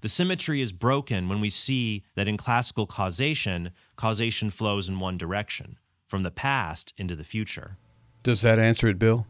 The 0.00 0.08
symmetry 0.08 0.60
is 0.60 0.72
broken 0.72 1.28
when 1.28 1.40
we 1.40 1.50
see 1.50 2.04
that 2.14 2.28
in 2.28 2.36
classical 2.36 2.86
causation, 2.86 3.70
causation 3.96 4.50
flows 4.50 4.88
in 4.88 5.00
one 5.00 5.18
direction, 5.18 5.78
from 6.08 6.22
the 6.22 6.30
past 6.30 6.92
into 6.96 7.16
the 7.16 7.24
future. 7.24 7.76
Does 8.22 8.42
that 8.42 8.58
answer 8.58 8.88
it, 8.88 8.98
Bill? 8.98 9.26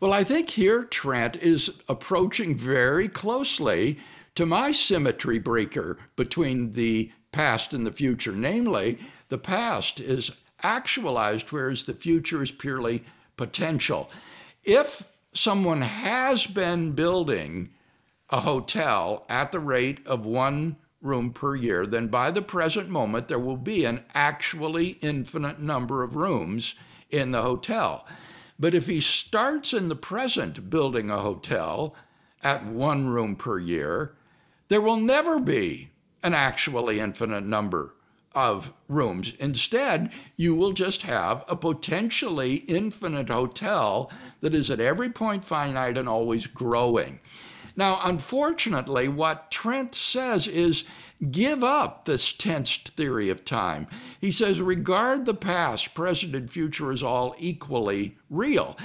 Well, 0.00 0.12
I 0.12 0.22
think 0.22 0.50
here 0.50 0.84
Trent 0.84 1.36
is 1.36 1.70
approaching 1.88 2.56
very 2.56 3.08
closely 3.08 3.98
to 4.36 4.46
my 4.46 4.70
symmetry 4.70 5.38
breaker 5.38 5.98
between 6.14 6.72
the 6.72 7.10
past 7.32 7.72
and 7.72 7.84
the 7.84 7.92
future. 7.92 8.32
Namely, 8.32 8.98
the 9.28 9.38
past 9.38 9.98
is 9.98 10.30
actualized, 10.62 11.50
whereas 11.50 11.84
the 11.84 11.94
future 11.94 12.42
is 12.42 12.50
purely 12.50 13.02
potential. 13.36 14.10
If 14.64 15.02
someone 15.32 15.80
has 15.80 16.46
been 16.46 16.92
building 16.92 17.70
a 18.30 18.40
hotel 18.40 19.24
at 19.28 19.52
the 19.52 19.60
rate 19.60 20.06
of 20.06 20.26
one 20.26 20.76
room 21.00 21.32
per 21.32 21.54
year, 21.54 21.86
then 21.86 22.08
by 22.08 22.30
the 22.30 22.42
present 22.42 22.88
moment, 22.88 23.28
there 23.28 23.38
will 23.38 23.56
be 23.56 23.84
an 23.84 24.04
actually 24.14 24.98
infinite 25.00 25.60
number 25.60 26.02
of 26.02 26.16
rooms 26.16 26.74
in 27.10 27.30
the 27.30 27.42
hotel. 27.42 28.06
But 28.58 28.74
if 28.74 28.86
he 28.86 29.00
starts 29.00 29.72
in 29.72 29.88
the 29.88 29.96
present 29.96 30.68
building 30.68 31.10
a 31.10 31.18
hotel 31.18 31.94
at 32.42 32.64
one 32.64 33.08
room 33.08 33.36
per 33.36 33.58
year, 33.58 34.14
there 34.68 34.80
will 34.80 34.96
never 34.96 35.38
be 35.38 35.90
an 36.22 36.34
actually 36.34 37.00
infinite 37.00 37.44
number 37.44 37.94
of 38.34 38.72
rooms. 38.88 39.32
Instead, 39.38 40.10
you 40.36 40.54
will 40.54 40.72
just 40.72 41.02
have 41.02 41.44
a 41.48 41.56
potentially 41.56 42.56
infinite 42.68 43.28
hotel 43.28 44.10
that 44.40 44.54
is 44.54 44.70
at 44.70 44.80
every 44.80 45.08
point 45.08 45.44
finite 45.44 45.96
and 45.96 46.08
always 46.08 46.46
growing. 46.46 47.18
Now, 47.78 48.00
unfortunately, 48.02 49.06
what 49.06 49.52
Trent 49.52 49.94
says 49.94 50.48
is 50.48 50.82
give 51.30 51.62
up 51.62 52.04
this 52.04 52.32
tensed 52.32 52.88
theory 52.88 53.30
of 53.30 53.44
time. 53.44 53.86
He 54.20 54.32
says, 54.32 54.60
regard 54.60 55.24
the 55.24 55.34
past, 55.34 55.94
present, 55.94 56.34
and 56.34 56.50
future 56.50 56.90
as 56.90 57.04
all 57.04 57.36
equally 57.38 58.18
real. 58.30 58.76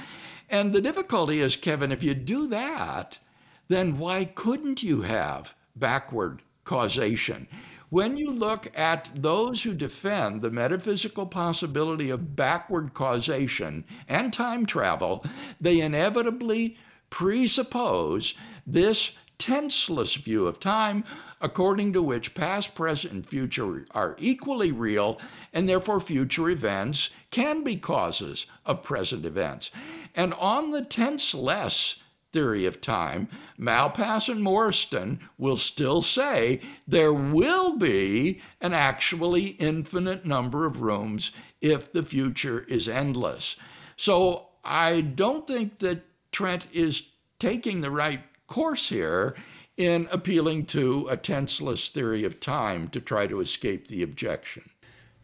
And 0.48 0.72
the 0.72 0.80
difficulty 0.80 1.40
is, 1.40 1.56
Kevin, 1.56 1.90
if 1.90 2.04
you 2.04 2.14
do 2.14 2.46
that, 2.46 3.18
then 3.66 3.98
why 3.98 4.26
couldn't 4.26 4.84
you 4.84 5.02
have 5.02 5.56
backward 5.74 6.42
causation? 6.62 7.48
When 7.90 8.16
you 8.16 8.30
look 8.30 8.70
at 8.78 9.10
those 9.16 9.64
who 9.64 9.74
defend 9.74 10.40
the 10.40 10.52
metaphysical 10.52 11.26
possibility 11.26 12.10
of 12.10 12.36
backward 12.36 12.94
causation 12.94 13.84
and 14.08 14.32
time 14.32 14.66
travel, 14.66 15.24
they 15.60 15.80
inevitably 15.80 16.76
presuppose 17.10 18.34
this 18.66 19.16
tenseless 19.38 20.14
view 20.14 20.46
of 20.46 20.60
time, 20.60 21.04
according 21.40 21.92
to 21.92 22.02
which 22.02 22.34
past, 22.34 22.74
present, 22.74 23.12
and 23.12 23.26
future 23.26 23.86
are 23.90 24.16
equally 24.18 24.72
real, 24.72 25.20
and 25.52 25.68
therefore 25.68 26.00
future 26.00 26.48
events 26.48 27.10
can 27.30 27.62
be 27.62 27.76
causes 27.76 28.46
of 28.64 28.82
present 28.82 29.24
events. 29.26 29.70
And 30.14 30.32
on 30.34 30.70
the 30.70 30.84
tenseless 30.84 32.02
theory 32.32 32.66
of 32.66 32.80
time, 32.80 33.28
Malpass 33.58 34.28
and 34.28 34.42
Morriston 34.42 35.20
will 35.38 35.56
still 35.56 36.02
say 36.02 36.60
there 36.88 37.12
will 37.12 37.76
be 37.76 38.40
an 38.60 38.72
actually 38.72 39.46
infinite 39.60 40.24
number 40.24 40.66
of 40.66 40.80
rooms 40.80 41.32
if 41.60 41.92
the 41.92 42.02
future 42.02 42.64
is 42.68 42.88
endless. 42.88 43.56
So 43.96 44.48
I 44.64 45.02
don't 45.02 45.46
think 45.46 45.78
that 45.78 46.02
Trent 46.34 46.66
is 46.72 47.10
taking 47.38 47.80
the 47.80 47.92
right 47.92 48.20
course 48.48 48.88
here 48.88 49.36
in 49.76 50.08
appealing 50.10 50.66
to 50.66 51.06
a 51.08 51.16
tenseless 51.16 51.90
theory 51.90 52.24
of 52.24 52.40
time 52.40 52.88
to 52.88 53.00
try 53.00 53.28
to 53.28 53.38
escape 53.38 53.86
the 53.86 54.02
objection. 54.02 54.68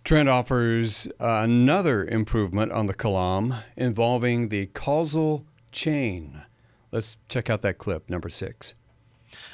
Trent 0.04 0.28
offers 0.28 1.08
another 1.18 2.04
improvement 2.04 2.70
on 2.70 2.86
the 2.86 2.94
Kalam 2.94 3.58
involving 3.76 4.50
the 4.50 4.66
causal 4.66 5.44
chain. 5.72 6.44
Let's 6.92 7.16
check 7.28 7.50
out 7.50 7.62
that 7.62 7.78
clip, 7.78 8.08
number 8.08 8.28
six. 8.28 8.76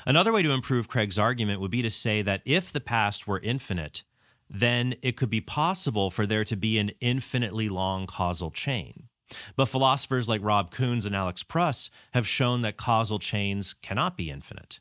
Another 0.04 0.34
way 0.34 0.42
to 0.42 0.50
improve 0.50 0.88
Craig's 0.88 1.18
argument 1.18 1.62
would 1.62 1.70
be 1.70 1.80
to 1.80 1.90
say 1.90 2.20
that 2.20 2.42
if 2.44 2.70
the 2.70 2.82
past 2.82 3.26
were 3.26 3.40
infinite, 3.40 4.02
then 4.50 4.94
it 5.00 5.16
could 5.16 5.30
be 5.30 5.40
possible 5.40 6.10
for 6.10 6.26
there 6.26 6.44
to 6.44 6.54
be 6.54 6.78
an 6.78 6.90
infinitely 7.00 7.70
long 7.70 8.06
causal 8.06 8.50
chain. 8.50 9.08
But 9.56 9.66
philosophers 9.66 10.28
like 10.28 10.42
Rob 10.42 10.72
Koons 10.72 11.06
and 11.06 11.14
Alex 11.14 11.42
Pruss 11.42 11.90
have 12.12 12.28
shown 12.28 12.62
that 12.62 12.76
causal 12.76 13.18
chains 13.18 13.74
cannot 13.82 14.16
be 14.16 14.30
infinite. 14.30 14.80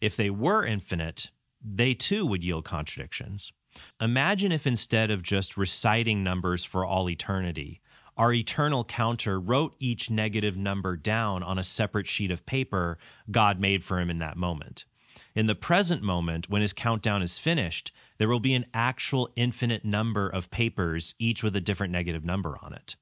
If 0.00 0.16
they 0.16 0.30
were 0.30 0.64
infinite, 0.64 1.30
they 1.64 1.94
too 1.94 2.26
would 2.26 2.44
yield 2.44 2.64
contradictions. 2.64 3.52
Imagine 4.00 4.52
if 4.52 4.66
instead 4.66 5.10
of 5.10 5.22
just 5.22 5.56
reciting 5.56 6.22
numbers 6.22 6.64
for 6.64 6.84
all 6.84 7.08
eternity, 7.08 7.80
our 8.16 8.32
eternal 8.32 8.84
counter 8.84 9.38
wrote 9.38 9.74
each 9.78 10.10
negative 10.10 10.56
number 10.56 10.96
down 10.96 11.42
on 11.42 11.58
a 11.58 11.64
separate 11.64 12.08
sheet 12.08 12.30
of 12.30 12.46
paper 12.46 12.96
God 13.30 13.60
made 13.60 13.84
for 13.84 14.00
him 14.00 14.08
in 14.08 14.16
that 14.18 14.38
moment. 14.38 14.86
In 15.34 15.46
the 15.46 15.54
present 15.54 16.02
moment, 16.02 16.48
when 16.48 16.62
his 16.62 16.72
countdown 16.72 17.22
is 17.22 17.38
finished, 17.38 17.92
there 18.18 18.28
will 18.28 18.40
be 18.40 18.54
an 18.54 18.66
actual 18.72 19.30
infinite 19.36 19.84
number 19.84 20.28
of 20.28 20.50
papers, 20.50 21.14
each 21.18 21.42
with 21.42 21.54
a 21.56 21.60
different 21.60 21.92
negative 21.92 22.24
number 22.24 22.58
on 22.62 22.72
it. 22.72 22.96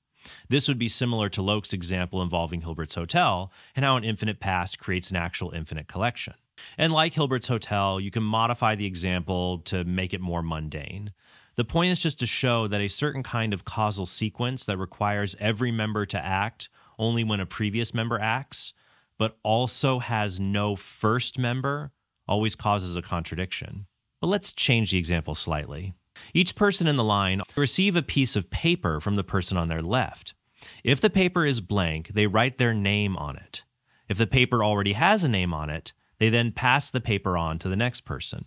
This 0.49 0.69
would 0.69 0.79
be 0.79 0.89
similar 0.89 1.29
to 1.31 1.43
Loke's 1.43 1.73
example 1.73 2.23
involving 2.23 2.63
Hilbert's 2.63 2.95
Hotel 2.95 3.53
and 3.75 3.85
how 3.85 3.97
an 3.97 4.05
infinite 4.05 4.41
past 4.41 4.79
creates 4.79 5.11
an 5.11 5.17
actual 5.17 5.51
infinite 5.51 5.89
collection. 5.89 6.35
And 6.79 6.93
like 6.93 7.15
Hilbert's 7.15 7.49
Hotel, 7.49 8.01
you 8.01 8.11
can 8.11 8.23
modify 8.23 8.75
the 8.75 8.87
example 8.87 9.59
to 9.61 9.85
make 9.85 10.15
it 10.15 10.21
more 10.21 10.43
mundane. 10.43 11.13
The 11.57 11.65
point 11.65 11.93
is 11.93 12.01
just 12.01 12.19
to 12.21 12.27
show 12.27 12.67
that 12.67 12.81
a 12.81 12.89
certain 12.89 13.23
kind 13.23 13.53
of 13.53 13.65
causal 13.65 14.07
sequence 14.07 14.67
that 14.67 14.79
requires 14.79 15.37
every 15.39 15.71
member 15.71 16.05
to 16.07 16.25
act 16.25 16.69
only 16.99 17.25
when 17.25 17.41
a 17.41 17.47
previous 17.47 17.95
member 17.95 18.19
acts, 18.19 18.73
but 19.19 19.39
also 19.43 20.01
has 20.01 20.41
no 20.41 20.75
first 20.77 21.39
member, 21.39 21.93
always 22.27 22.55
causes 22.55 22.97
a 22.97 23.03
contradiction. 23.03 23.87
But 24.21 24.29
let's 24.29 24.53
change 24.53 24.91
the 24.91 24.99
example 24.99 25.35
slightly. 25.35 25.95
Each 26.33 26.55
person 26.55 26.87
in 26.87 26.97
the 26.97 27.05
line 27.05 27.43
receive 27.57 27.97
a 27.97 28.03
piece 28.03 28.37
of 28.37 28.51
paper 28.51 29.01
from 29.01 29.17
the 29.17 29.25
person 29.25 29.57
on 29.57 29.69
their 29.69 29.83
left. 29.83 30.35
If 30.83 31.01
the 31.01 31.11
paper 31.11 31.45
is 31.45 31.61
blank, 31.61 32.09
they 32.15 32.27
write 32.27 32.59
their 32.59 32.75
name 32.75 33.17
on 33.17 33.37
it. 33.37 33.63
If 34.09 34.19
the 34.19 34.27
paper 34.27 34.63
already 34.63 34.93
has 34.95 35.25
a 35.25 35.29
name 35.29 35.53
on 35.55 35.71
it, 35.71 35.93
they 36.19 36.29
then 36.29 36.53
pass 36.53 36.91
the 36.91 37.01
paper 37.01 37.37
on 37.37 37.59
to 37.59 37.69
the 37.69 37.77
next 37.77 38.03
person. 38.03 38.47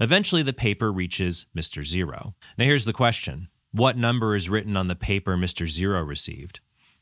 Eventually, 0.00 0.42
the 0.42 0.52
paper 0.52 0.92
reaches 0.92 1.46
Mr. 1.56 1.84
Zero. 1.84 2.34
Now, 2.58 2.64
here's 2.64 2.84
the 2.84 2.92
question 2.92 3.48
What 3.72 3.96
number 3.96 4.34
is 4.34 4.48
written 4.48 4.76
on 4.76 4.88
the 4.88 4.96
paper 4.96 5.36
Mr. 5.36 5.68
Zero 5.68 6.02
received? 6.02 6.60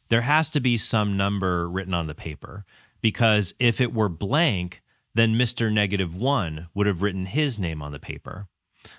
There 0.08 0.22
has 0.22 0.50
to 0.50 0.60
be 0.60 0.76
some 0.76 1.16
number 1.16 1.68
written 1.68 1.94
on 1.94 2.06
the 2.06 2.14
paper, 2.14 2.64
because 3.00 3.54
if 3.58 3.80
it 3.80 3.94
were 3.94 4.10
blank, 4.10 4.82
then 5.14 5.34
Mr. 5.34 5.72
Negative 5.72 6.14
One 6.14 6.68
would 6.74 6.86
have 6.86 7.02
written 7.02 7.26
his 7.26 7.58
name 7.58 7.82
on 7.82 7.92
the 7.92 7.98
paper. 7.98 8.48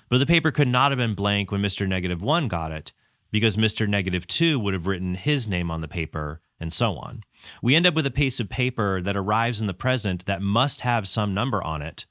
But 0.09 0.19
the 0.19 0.25
paper 0.25 0.51
could 0.51 0.67
not 0.67 0.91
have 0.91 0.97
been 0.97 1.15
blank 1.15 1.51
when 1.51 1.61
Mr. 1.61 1.87
Negative 1.87 2.21
1 2.21 2.47
got 2.47 2.71
it, 2.71 2.91
because 3.31 3.57
Mr. 3.57 3.87
Negative 3.87 4.27
2 4.27 4.59
would 4.59 4.73
have 4.73 4.87
written 4.87 5.15
his 5.15 5.47
name 5.47 5.71
on 5.71 5.81
the 5.81 5.87
paper, 5.87 6.41
and 6.59 6.71
so 6.71 6.95
on. 6.95 7.23
We 7.61 7.75
end 7.75 7.87
up 7.87 7.93
with 7.93 8.05
a 8.05 8.11
piece 8.11 8.39
of 8.39 8.49
paper 8.49 9.01
that 9.01 9.17
arrives 9.17 9.59
in 9.59 9.67
the 9.67 9.73
present 9.73 10.25
that 10.25 10.41
must 10.41 10.81
have 10.81 11.07
some 11.07 11.33
number 11.33 11.61
on 11.61 11.81
it, 11.81 12.05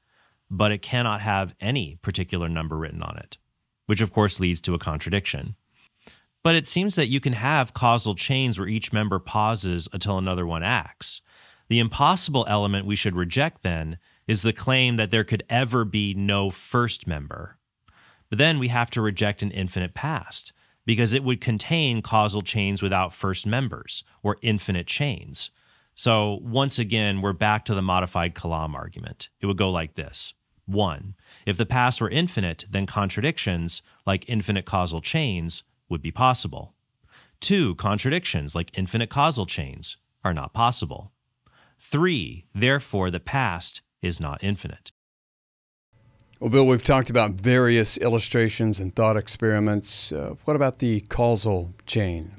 but 0.51 0.73
it 0.73 0.83
cannot 0.83 1.23
have 1.23 1.55
any 1.61 1.99
particular 2.03 2.49
number 2.49 2.77
written 2.77 3.03
on 3.03 3.17
it, 3.17 3.39
which 3.87 4.01
of 4.01 4.13
course 4.13 4.41
leads 4.41 4.61
to 4.61 4.75
a 4.75 4.79
contradiction. 4.79 5.57
But 6.43 6.57
it 6.57 6.67
seems 6.67 6.97
that 6.97 7.09
you 7.09 7.21
can 7.21 7.35
have 7.35 7.73
causal 7.73 8.15
chains 8.15 8.59
where 8.59 8.69
each 8.69 8.93
member 8.93 9.19
pauses 9.19 9.89
until 9.93 10.19
another 10.19 10.47
one 10.47 10.63
acts. 10.63 11.23
The 11.69 11.79
impossible 11.79 12.45
element 12.49 12.85
we 12.85 12.97
should 12.97 13.17
reject 13.17 13.63
then 13.63 13.99
is 14.27 14.43
the 14.43 14.53
claim 14.53 14.97
that 14.97 15.11
there 15.11 15.25
could 15.25 15.45
ever 15.49 15.85
be 15.85 16.15
no 16.15 16.51
first 16.51 17.07
member. 17.07 17.59
But 18.33 18.39
then 18.39 18.59
we 18.59 18.69
have 18.69 18.91
to 18.93 19.03
reject 19.03 19.43
an 19.43 19.51
infinite 19.51 19.93
past 19.93 20.55
because 20.87 21.13
it 21.13 21.23
would 21.23 21.43
contain 21.43 22.01
causal 22.01 22.41
chains 22.41 22.81
without 22.81 23.13
first 23.13 23.47
members 23.47 24.05
or 24.23 24.39
infinite 24.41 24.87
chains. 24.87 25.51
So 25.95 26.41
once 26.43 26.79
again, 26.79 27.21
we're 27.21 27.35
back 27.35 27.67
to 27.67 27.75
the 27.75 27.83
modified 27.83 28.35
Kalam 28.35 28.73
argument. 28.73 29.29
It 29.43 29.45
would 29.45 29.59
go 29.59 29.71
like 29.71 29.97
this. 29.97 30.33
One, 30.65 31.15
if 31.45 31.59
the 31.59 31.67
past 31.67 32.01
were 32.01 32.09
infinite, 32.09 32.65
then 32.71 32.87
contradictions, 32.87 33.83
like 34.07 34.25
infinite 34.27 34.65
causal 34.65 35.03
chains, 35.03 35.63
would 35.91 36.01
be 36.01 36.11
possible. 36.11 36.73
Two, 37.39 37.75
contradictions, 37.75 38.55
like 38.55 38.71
infinite 38.73 39.11
causal 39.11 39.45
chains, 39.45 39.99
are 40.25 40.33
not 40.33 40.55
possible. 40.55 41.13
Three, 41.79 42.47
therefore, 42.55 43.11
the 43.11 43.21
past 43.21 43.83
is 44.01 44.21
not 44.21 44.43
infinite. 44.43 44.91
Well, 46.43 46.51
Bill, 46.51 46.67
we've 46.67 46.83
talked 46.83 47.09
about 47.09 47.35
various 47.35 47.97
illustrations 47.99 48.81
and 48.81 48.93
thought 48.93 49.17
experiments. 49.17 50.11
Uh, 50.11 50.35
what 50.45 50.57
about 50.57 50.81
the 50.81 51.03
causal 51.03 51.73
chain? 51.87 52.33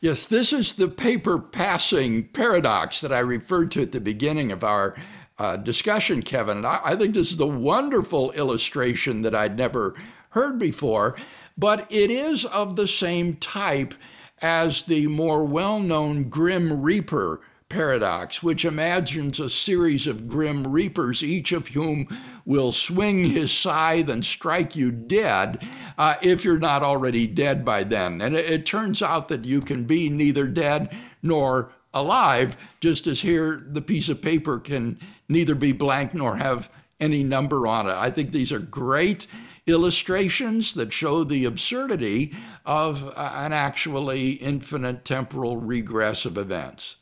Yes, 0.00 0.26
this 0.26 0.50
is 0.50 0.72
the 0.72 0.88
paper 0.88 1.38
passing 1.38 2.28
paradox 2.28 3.02
that 3.02 3.12
I 3.12 3.18
referred 3.18 3.70
to 3.72 3.82
at 3.82 3.92
the 3.92 4.00
beginning 4.00 4.50
of 4.50 4.64
our 4.64 4.96
uh, 5.38 5.58
discussion, 5.58 6.22
Kevin. 6.22 6.56
And 6.56 6.66
I, 6.66 6.80
I 6.82 6.96
think 6.96 7.12
this 7.12 7.32
is 7.32 7.40
a 7.40 7.46
wonderful 7.46 8.32
illustration 8.32 9.20
that 9.20 9.34
I'd 9.34 9.58
never 9.58 9.94
heard 10.30 10.58
before, 10.58 11.14
but 11.58 11.86
it 11.92 12.10
is 12.10 12.46
of 12.46 12.76
the 12.76 12.86
same 12.86 13.36
type 13.36 13.92
as 14.40 14.84
the 14.84 15.06
more 15.06 15.44
well 15.44 15.80
known 15.80 16.30
Grim 16.30 16.80
Reaper 16.80 17.42
paradox, 17.72 18.42
which 18.42 18.66
imagines 18.66 19.40
a 19.40 19.48
series 19.48 20.06
of 20.06 20.28
grim 20.28 20.66
reapers, 20.70 21.24
each 21.24 21.52
of 21.52 21.68
whom 21.68 22.06
will 22.44 22.70
swing 22.70 23.24
his 23.24 23.50
scythe 23.50 24.08
and 24.08 24.22
strike 24.22 24.76
you 24.76 24.92
dead 24.92 25.66
uh, 25.96 26.14
if 26.20 26.44
you're 26.44 26.58
not 26.58 26.82
already 26.82 27.26
dead 27.26 27.64
by 27.64 27.82
then. 27.82 28.20
And 28.20 28.36
it, 28.36 28.50
it 28.50 28.66
turns 28.66 29.00
out 29.00 29.28
that 29.28 29.46
you 29.46 29.62
can 29.62 29.84
be 29.84 30.10
neither 30.10 30.46
dead 30.46 30.94
nor 31.22 31.72
alive, 31.94 32.58
just 32.80 33.06
as 33.06 33.22
here 33.22 33.66
the 33.66 33.82
piece 33.82 34.10
of 34.10 34.20
paper 34.20 34.58
can 34.58 34.98
neither 35.30 35.54
be 35.54 35.72
blank 35.72 36.12
nor 36.12 36.36
have 36.36 36.70
any 37.00 37.24
number 37.24 37.66
on 37.66 37.86
it. 37.86 37.94
I 37.94 38.10
think 38.10 38.32
these 38.32 38.52
are 38.52 38.58
great 38.58 39.26
illustrations 39.66 40.74
that 40.74 40.92
show 40.92 41.24
the 41.24 41.46
absurdity 41.46 42.34
of 42.66 43.02
uh, 43.16 43.32
an 43.36 43.54
actually 43.54 44.32
infinite 44.32 45.06
temporal 45.06 45.56
regress 45.56 46.26
of 46.26 46.36
events. 46.36 46.96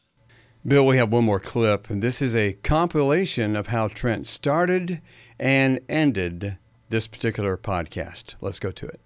Bill, 0.67 0.87
we 0.87 0.99
have 0.99 1.11
one 1.11 1.25
more 1.25 1.41
clip, 1.41 1.89
and 1.89 2.03
this 2.03 2.21
is 2.21 2.37
a 2.37 2.53
compilation 2.53 3.57
of 3.57 3.69
how 3.69 3.89
Trent 3.89 4.27
started 4.27 5.01
and 5.39 5.81
ended 5.89 6.59
this 6.91 7.07
particular 7.07 7.57
podcast. 7.57 8.35
Let's 8.43 8.61
go 8.61 8.71
to 8.71 8.87
it. 8.87 9.01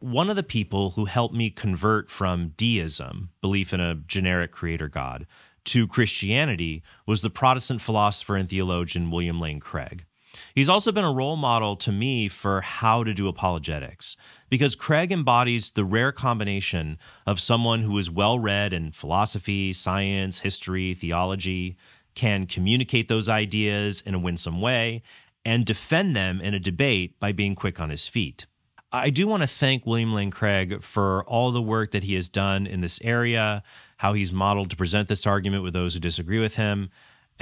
One 0.00 0.28
of 0.28 0.36
the 0.36 0.42
people 0.42 0.90
who 0.90 1.06
helped 1.06 1.34
me 1.34 1.48
convert 1.48 2.10
from 2.10 2.52
deism, 2.58 3.30
belief 3.40 3.72
in 3.72 3.80
a 3.80 3.94
generic 3.94 4.52
creator 4.52 4.88
God, 4.88 5.26
to 5.64 5.88
Christianity 5.88 6.82
was 7.06 7.22
the 7.22 7.30
Protestant 7.30 7.80
philosopher 7.80 8.36
and 8.36 8.50
theologian 8.50 9.10
William 9.10 9.40
Lane 9.40 9.60
Craig. 9.60 10.04
He's 10.54 10.68
also 10.68 10.92
been 10.92 11.04
a 11.04 11.12
role 11.12 11.36
model 11.36 11.76
to 11.76 11.92
me 11.92 12.28
for 12.28 12.60
how 12.60 13.04
to 13.04 13.14
do 13.14 13.28
apologetics 13.28 14.16
because 14.48 14.74
Craig 14.74 15.12
embodies 15.12 15.70
the 15.70 15.84
rare 15.84 16.12
combination 16.12 16.98
of 17.26 17.40
someone 17.40 17.82
who 17.82 17.96
is 17.98 18.10
well 18.10 18.38
read 18.38 18.72
in 18.72 18.92
philosophy, 18.92 19.72
science, 19.72 20.40
history, 20.40 20.94
theology, 20.94 21.76
can 22.14 22.46
communicate 22.46 23.08
those 23.08 23.28
ideas 23.28 24.02
in 24.02 24.14
a 24.14 24.18
winsome 24.18 24.60
way, 24.60 25.02
and 25.44 25.64
defend 25.64 26.14
them 26.14 26.40
in 26.40 26.54
a 26.54 26.60
debate 26.60 27.18
by 27.18 27.32
being 27.32 27.54
quick 27.54 27.80
on 27.80 27.90
his 27.90 28.06
feet. 28.06 28.46
I 28.92 29.08
do 29.08 29.26
want 29.26 29.42
to 29.42 29.46
thank 29.46 29.86
William 29.86 30.12
Lane 30.12 30.30
Craig 30.30 30.82
for 30.82 31.24
all 31.24 31.50
the 31.50 31.62
work 31.62 31.92
that 31.92 32.04
he 32.04 32.14
has 32.14 32.28
done 32.28 32.66
in 32.66 32.82
this 32.82 33.00
area, 33.02 33.62
how 33.96 34.12
he's 34.12 34.32
modeled 34.32 34.68
to 34.70 34.76
present 34.76 35.08
this 35.08 35.26
argument 35.26 35.62
with 35.62 35.72
those 35.72 35.94
who 35.94 36.00
disagree 36.00 36.38
with 36.38 36.56
him 36.56 36.90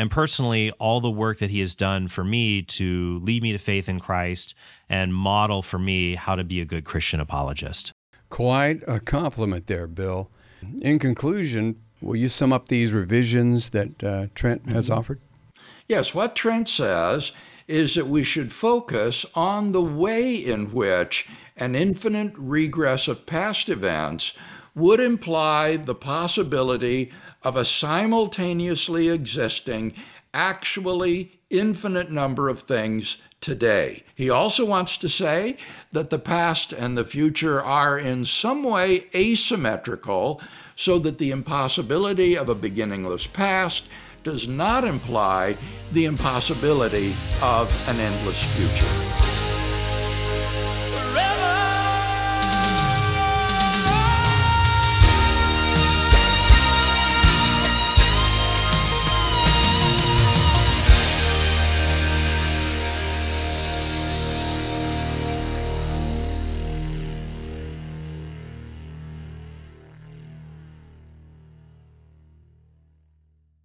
and 0.00 0.10
personally 0.10 0.70
all 0.78 1.02
the 1.02 1.10
work 1.10 1.40
that 1.40 1.50
he 1.50 1.60
has 1.60 1.74
done 1.74 2.08
for 2.08 2.24
me 2.24 2.62
to 2.62 3.20
lead 3.22 3.42
me 3.42 3.52
to 3.52 3.58
faith 3.58 3.86
in 3.86 4.00
Christ 4.00 4.54
and 4.88 5.14
model 5.14 5.60
for 5.60 5.78
me 5.78 6.14
how 6.14 6.36
to 6.36 6.42
be 6.42 6.58
a 6.58 6.64
good 6.64 6.86
Christian 6.86 7.20
apologist. 7.20 7.92
Quite 8.30 8.82
a 8.88 8.98
compliment 8.98 9.66
there, 9.66 9.86
Bill. 9.86 10.30
In 10.80 10.98
conclusion, 10.98 11.82
will 12.00 12.16
you 12.16 12.28
sum 12.28 12.50
up 12.50 12.68
these 12.68 12.94
revisions 12.94 13.70
that 13.70 14.02
uh, 14.02 14.28
Trent 14.34 14.70
has 14.70 14.86
mm-hmm. 14.86 14.98
offered? 14.98 15.20
Yes, 15.86 16.14
what 16.14 16.34
Trent 16.34 16.66
says 16.66 17.32
is 17.68 17.94
that 17.94 18.06
we 18.06 18.24
should 18.24 18.50
focus 18.50 19.26
on 19.34 19.72
the 19.72 19.82
way 19.82 20.34
in 20.34 20.72
which 20.72 21.28
an 21.58 21.74
infinite 21.74 22.32
regress 22.38 23.06
of 23.06 23.26
past 23.26 23.68
events 23.68 24.32
would 24.74 25.00
imply 25.00 25.76
the 25.76 25.94
possibility 25.94 27.12
of 27.42 27.56
a 27.56 27.64
simultaneously 27.64 29.08
existing, 29.08 29.94
actually 30.34 31.32
infinite 31.50 32.10
number 32.10 32.48
of 32.48 32.60
things 32.60 33.16
today. 33.40 34.02
He 34.14 34.30
also 34.30 34.64
wants 34.66 34.98
to 34.98 35.08
say 35.08 35.56
that 35.92 36.10
the 36.10 36.18
past 36.18 36.72
and 36.72 36.96
the 36.96 37.04
future 37.04 37.62
are 37.62 37.98
in 37.98 38.24
some 38.24 38.62
way 38.62 39.06
asymmetrical, 39.14 40.40
so 40.76 40.98
that 40.98 41.18
the 41.18 41.30
impossibility 41.30 42.36
of 42.36 42.48
a 42.48 42.54
beginningless 42.54 43.26
past 43.26 43.84
does 44.22 44.46
not 44.46 44.84
imply 44.84 45.56
the 45.92 46.04
impossibility 46.04 47.14
of 47.42 47.88
an 47.88 47.98
endless 47.98 48.42
future. 48.54 49.29